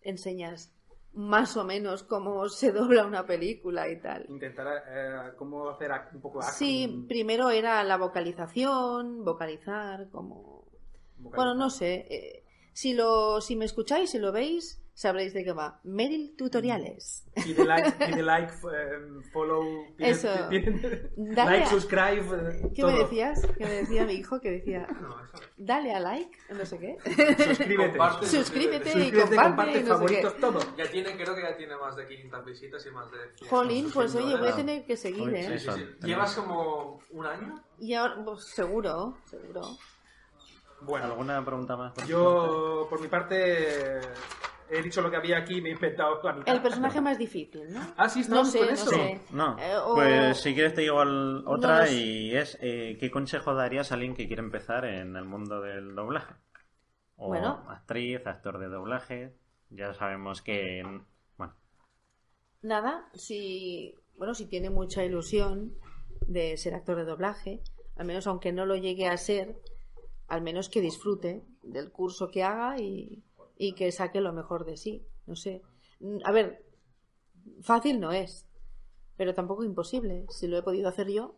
[0.00, 0.74] enseñas
[1.14, 4.24] más o menos cómo se dobla una película y tal.
[4.28, 6.54] Intentar eh, cómo hacer ac- un poco acting.
[6.56, 10.64] Sí, primero era la vocalización, vocalizar, como...
[11.18, 12.06] Bueno, no sé.
[12.10, 12.41] eh,
[12.72, 15.80] si, lo, si me escucháis, si lo veis, sabréis de qué va.
[15.84, 17.24] Meryl Tutoriales.
[17.46, 20.28] Y de like, y de like eh, follow, pide- Eso.
[20.50, 22.92] pide- Dale like, a- subscribe, eh, ¿Qué todo.
[22.92, 23.40] me decías?
[23.56, 24.38] ¿Qué me decía mi hijo?
[24.40, 24.86] Que decía,
[25.56, 26.98] dale a like, no sé qué.
[27.44, 27.96] Suscríbete.
[27.96, 30.40] Comparte, Suscríbete y comparte, comparte, y no sé favoritos, qué.
[30.40, 30.60] todo.
[30.76, 33.90] Ya tiene, creo que ya tiene más de 500 visitas y más de 100 Jolín,
[33.92, 35.58] pues oye, voy a tener que seguir, ¿eh?
[35.58, 36.06] Sí, sí, sí.
[36.06, 37.62] ¿Llevas como un año?
[37.78, 39.62] Y ahora, pues seguro, seguro.
[40.86, 41.92] Bueno, ¿Alguna pregunta más?
[41.92, 44.00] por yo por mi parte
[44.70, 46.54] he dicho lo que había aquí y me he inventado la mitad.
[46.54, 47.80] El personaje más difícil, ¿no?
[47.96, 48.90] Ah, sí, No estamos sé, con no eso.
[48.90, 49.20] sé.
[49.32, 51.94] No, Eh, o- pues si quieres te digo al- otra No sé.
[51.96, 55.94] y es eh, ¿qué consejo darías a alguien que quiere empezar en el mundo del
[55.94, 56.34] doblaje?
[57.16, 57.64] O Bueno.
[57.68, 59.34] actriz, actor de doblaje,
[59.70, 60.82] ya sabemos que
[61.36, 61.54] bueno,
[62.62, 65.74] nada, si, bueno, si tiene mucha ilusión
[66.26, 67.60] de ser actor de doblaje,
[67.96, 69.56] al menos aunque no lo llegue a ser,
[70.28, 73.22] al menos que disfrute del curso que haga y,
[73.56, 75.06] y que saque lo mejor de sí.
[75.26, 75.62] No sé.
[76.24, 76.64] A ver,
[77.62, 78.46] fácil no es,
[79.16, 80.26] pero tampoco imposible.
[80.30, 81.36] Si lo he podido hacer yo,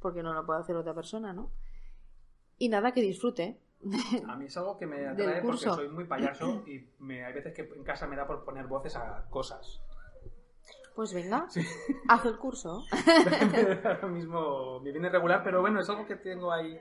[0.00, 1.50] porque no lo puede hacer otra persona, ¿no?
[2.58, 3.60] Y nada, que disfrute.
[4.26, 7.54] A mí es algo que me atrae porque soy muy payaso y me, hay veces
[7.54, 9.80] que en casa me da por poner voces a cosas.
[10.96, 11.46] Pues venga,
[12.08, 12.84] haz el curso.
[13.84, 16.76] Ahora mismo me viene regular, pero bueno, es algo que tengo ahí.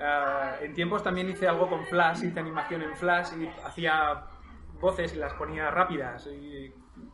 [0.00, 4.24] Ah, en tiempos también hice algo con Flash, hice animación en Flash y hacía
[4.80, 6.72] voces y las ponía rápidas y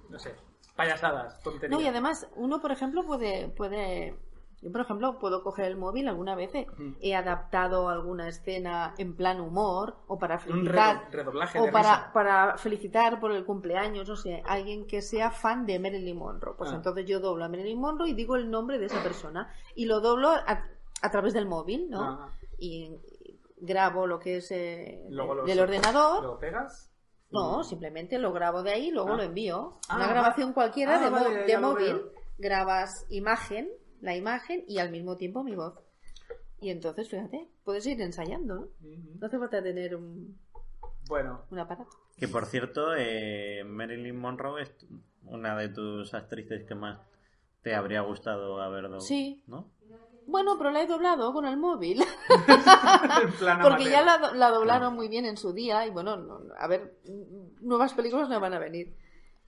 [0.08, 0.34] no sé,
[0.76, 1.70] payasadas, tonterías.
[1.78, 4.16] No, y además, uno, por ejemplo, puede, puede.
[4.60, 6.52] Yo, por ejemplo, puedo coger el móvil alguna vez.
[6.56, 6.92] eh, Mm.
[7.00, 11.08] He adaptado alguna escena en plan humor o para felicitar.
[11.60, 12.10] o para, risa.
[12.12, 16.54] para felicitar por el cumpleaños, no sé, alguien que sea fan de Marilyn Monroe.
[16.56, 16.74] Pues Ah.
[16.76, 19.52] entonces yo doblo a Marilyn Monroe y digo el nombre de esa persona.
[19.76, 20.64] Y lo doblo a,
[21.02, 22.02] a través del móvil, ¿no?
[22.02, 22.28] Ah.
[22.58, 22.90] Y
[23.56, 26.22] grabo lo que es eh, Luego lo- del ordenador.
[26.22, 26.90] ¿Lo pegas?
[27.30, 29.16] No, simplemente lo grabo de ahí y luego Ah.
[29.16, 29.78] lo envío.
[29.88, 32.02] Ah, Una grabación cualquiera Ah, de, vale, móvil.
[32.38, 33.68] Grabas imagen,
[34.00, 35.74] la imagen y al mismo tiempo mi voz.
[36.60, 38.68] Y entonces, fíjate, puedes ir ensayando, ¿no?
[39.20, 40.38] No hace falta tener un,
[41.08, 41.90] Bueno, un aparato.
[42.16, 44.74] Que por cierto, eh, Marilyn Monroe es
[45.24, 46.98] una de tus actrices que más
[47.62, 49.00] te habría gustado haber doblado.
[49.02, 49.42] Sí.
[49.46, 49.70] ¿No?
[50.28, 52.04] Bueno, pero la he doblado con el móvil.
[53.62, 56.66] Porque ya la, do- la doblaron muy bien en su día y bueno, no- a
[56.68, 56.98] ver,
[57.60, 58.94] nuevas películas no van a venir.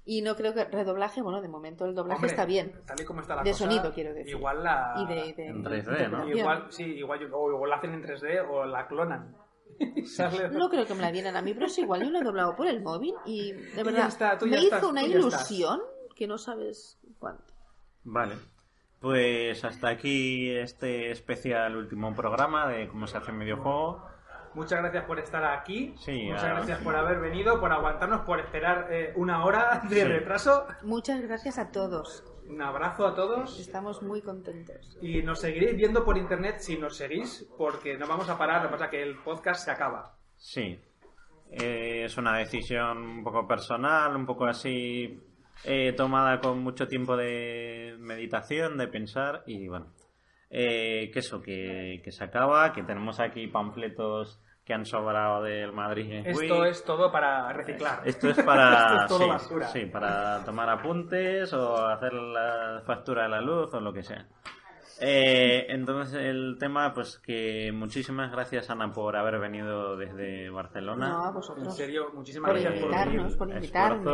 [0.06, 2.72] Y no creo que redoblaje, bueno, de momento el doblaje Hombre, está bien.
[2.86, 4.34] Tal y como está la De cosa, sonido, quiero decir.
[4.34, 4.94] Igual la...
[4.96, 6.26] Y de- de- En 3D, ¿no?
[6.28, 9.36] Igual, sí, igual, o igual la hacen en 3D o la clonan.
[10.52, 12.56] No creo que me la dieran a mí, pero es igual, yo la he doblado
[12.56, 15.14] por el móvil y de ya verdad está, tú me ya hizo estás, una estás.
[15.20, 15.80] ilusión
[16.16, 17.52] que no sabes cuánto.
[18.04, 18.34] Vale.
[19.00, 24.04] Pues hasta aquí este especial último programa de cómo se hace un videojuego.
[24.54, 25.94] Muchas gracias por estar aquí.
[25.96, 26.48] Sí, Muchas ah.
[26.54, 30.04] gracias por haber venido, por aguantarnos, por esperar eh, una hora de Sí.
[30.04, 30.66] retraso.
[30.82, 32.24] Muchas gracias a todos.
[32.46, 33.58] Un abrazo a todos.
[33.60, 34.98] Estamos muy contentos.
[35.00, 38.62] Y nos seguiréis viendo por internet si nos seguís, porque no vamos a parar.
[38.62, 40.16] Lo que pasa es que el podcast se acaba.
[40.36, 40.78] Sí.
[41.52, 45.20] Eh, es una decisión un poco personal, un poco así
[45.64, 49.86] eh, tomada con mucho tiempo de meditación, de pensar y bueno.
[50.52, 55.72] Eh, que eso, que, que se acaba, que tenemos aquí panfletos que han sobrado del
[55.72, 58.02] Madrid Esto es todo para reciclar.
[58.04, 59.66] Esto es para, Esto es todo sí, basura.
[59.68, 64.26] sí, para tomar apuntes o hacer la factura de la luz o lo que sea.
[65.00, 71.08] Eh, entonces el tema, pues que muchísimas gracias Ana por haber venido desde Barcelona.
[71.08, 71.66] No, a vosotros.
[71.66, 73.38] En serio, muchísimas Por gracias por invitarnos, venir.
[73.38, 74.04] por invitarme.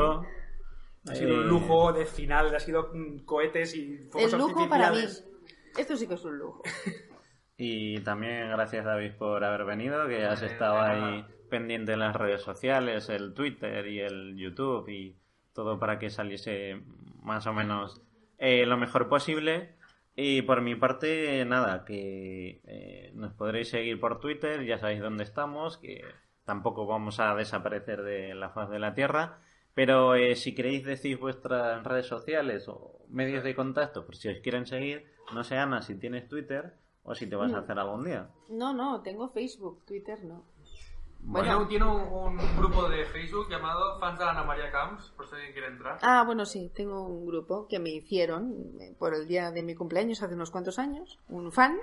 [1.08, 4.68] Ha sido un Eh, lujo de final, ha sido mm, cohetes y fuegos El lujo
[4.68, 4.98] para mí.
[5.78, 6.62] Esto sí que es un lujo.
[7.58, 12.42] Y también gracias David por haber venido, que has estado ahí pendiente en las redes
[12.42, 15.16] sociales, el Twitter y el YouTube y
[15.54, 16.82] todo para que saliese
[17.22, 18.02] más o menos
[18.36, 19.74] eh, lo mejor posible.
[20.14, 25.24] Y por mi parte, nada, que eh, nos podréis seguir por Twitter, ya sabéis dónde
[25.24, 26.04] estamos, que
[26.44, 29.40] tampoco vamos a desaparecer de la faz de la Tierra.
[29.76, 34.38] Pero eh, si queréis decir vuestras redes sociales o medios de contacto, por si os
[34.40, 35.04] quieren seguir,
[35.34, 36.74] no sé, Ana, si tienes Twitter
[37.04, 37.62] o si te vas a Mm.
[37.62, 38.28] hacer algún día.
[38.48, 40.42] No, no, tengo Facebook, Twitter no.
[41.20, 42.00] Bueno, tiene un,
[42.38, 45.98] un grupo de Facebook llamado Fans de Ana María Camps, por si alguien quiere entrar.
[46.02, 49.74] Ah, bueno, sí, tengo un grupo que me hicieron eh, por el día de mi
[49.74, 51.76] cumpleaños hace unos cuantos años, un fan,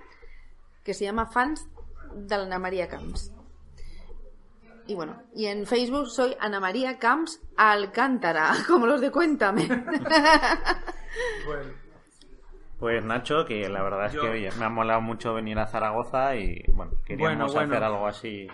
[0.83, 1.67] que se llama Fans
[2.15, 3.33] de Ana María Camps.
[4.87, 9.67] Y bueno, y en Facebook soy Ana María Camps Alcántara, como los de Cuéntame.
[11.45, 11.71] Bueno,
[12.79, 15.67] Pues Nacho, que la verdad es Yo- que oye, me ha molado mucho venir a
[15.67, 17.73] Zaragoza y bueno, queríamos Bueno, bueno.
[17.73, 18.47] hacer algo así.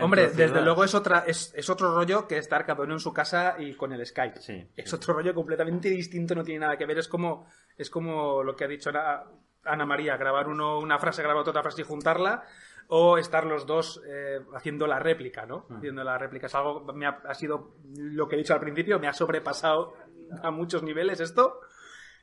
[0.00, 3.12] Hombre, desde luego es otra es, es otro rollo que estar cada uno en su
[3.14, 4.40] casa y con el Skype.
[4.40, 6.98] Sí, Es otro rollo completamente distinto, no tiene nada que ver.
[6.98, 7.46] Es como,
[7.78, 9.22] es como lo que ha dicho Ana,
[9.64, 12.42] Ana María, grabar uno una frase, grabar otra frase y juntarla,
[12.88, 15.66] o estar los dos eh, haciendo la réplica, ¿no?
[15.68, 15.76] Mm.
[15.76, 16.46] Haciendo la réplica.
[16.46, 19.94] Es algo, me ha, ha sido lo que he dicho al principio, me ha sobrepasado
[20.42, 21.60] a muchos niveles esto.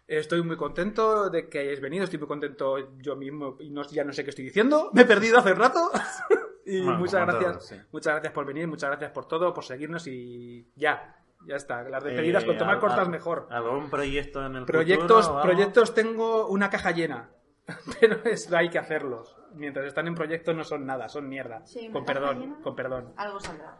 [0.05, 4.03] Estoy muy contento de que hayáis venido, estoy muy contento yo mismo y no- ya
[4.03, 5.89] no sé qué estoy diciendo, me he perdido hace rato.
[6.65, 7.75] y Bueno, muchas gracias, todos, sí.
[7.91, 11.83] muchas gracias por venir, muchas gracias por todo, por seguirnos y ya, ya está.
[11.83, 13.47] Las despedidas Eh, con tomar cortas mejor.
[13.49, 17.29] ¿Algún proyecto en el Proyectos, futuro proyectos tengo una caja llena,
[17.99, 19.37] pero es, hay que hacerlos.
[19.55, 21.65] Mientras están en proyectos no son nada, son mierda.
[21.65, 22.55] Sí, con perdón, llena.
[22.61, 23.13] con perdón.
[23.17, 23.79] Algo saldrá.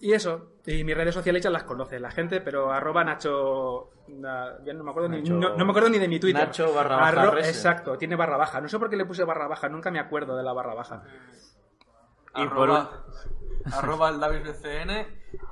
[0.00, 3.90] Y eso, y mis redes sociales ya las conoce la gente, pero arroba Nacho...
[4.08, 6.44] na- ya no me acuerdo, ni, Nacho- no, no me acuerdo ni de mi Twitter.
[6.46, 7.38] Nacho barra baja.
[7.38, 8.60] Exacto, tiene barra baja.
[8.60, 11.04] No sé por qué le puse barra baja, nunca me acuerdo de la barra baja.
[12.34, 13.04] Y por arroba,
[13.72, 14.90] arroba el DavisBCN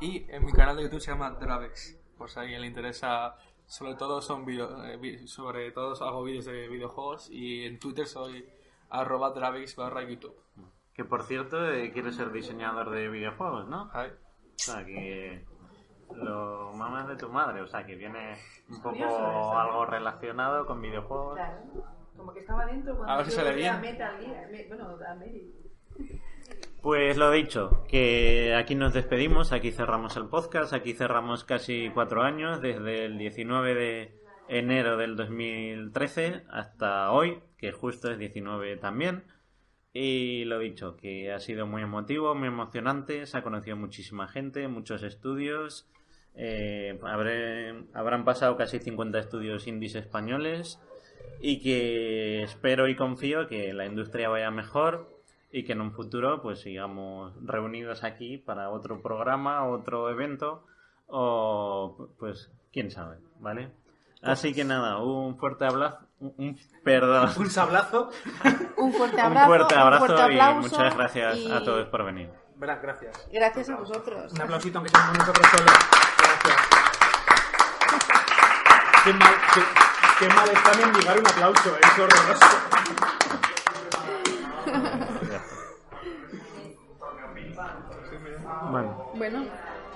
[0.00, 1.96] y en mi canal de YouTube se llama Dravex.
[2.18, 3.36] Por si a alguien le interesa,
[3.66, 8.48] sobre todo son video, eh, sobre todo hago vídeos de videojuegos y en Twitter soy
[8.90, 10.36] arroba Dravex barra YouTube.
[10.94, 13.90] Que por cierto, eh, quiere ser diseñador de videojuegos, ¿no?
[13.92, 14.10] Ay.
[14.10, 15.44] O sea, que
[16.14, 18.36] lo mamas de tu madre, o sea, que viene
[18.68, 21.36] un poco algo relacionado con videojuegos.
[21.36, 21.62] Claro.
[22.16, 23.80] Como que estaba dentro cuando A ver si sale bien.
[23.80, 25.54] Metal Gear, me- bueno, a Mary.
[26.82, 32.22] Pues lo dicho, que aquí nos despedimos, aquí cerramos el podcast, aquí cerramos casi cuatro
[32.22, 39.24] años, desde el 19 de enero del 2013 hasta hoy, que justo es 19 también.
[39.92, 44.68] Y lo dicho, que ha sido muy emotivo, muy emocionante, se ha conocido muchísima gente,
[44.68, 45.88] muchos estudios,
[46.34, 46.98] eh,
[47.92, 50.80] habrán pasado casi 50 estudios indies españoles
[51.40, 55.10] y que espero y confío que la industria vaya mejor
[55.50, 60.64] y que en un futuro pues sigamos reunidos aquí para otro programa, otro evento
[61.08, 63.70] o pues quién sabe, ¿vale?
[64.22, 68.10] Así que nada, un fuerte abrazo, un, un- perdón, Un sablazo.
[68.76, 72.30] Un fuerte un abrazo, fuerte abrazo fuerte y muchas gracias y a todos por venir.
[72.56, 73.26] Gracias.
[73.32, 74.32] Gracias a vosotros.
[74.32, 75.72] Un aplausito aunque seamos nosotros solos.
[76.18, 76.56] Gracias.
[79.04, 79.60] Qué mal, qué,
[80.18, 82.46] qué mal está mendigar un aplauso, es horroroso.
[88.70, 89.10] Bueno.
[89.14, 89.44] Bueno.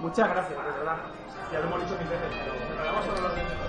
[0.01, 0.97] Muchas gracias, de verdad.
[1.53, 3.64] Ya lo hemos dicho mil veces, pero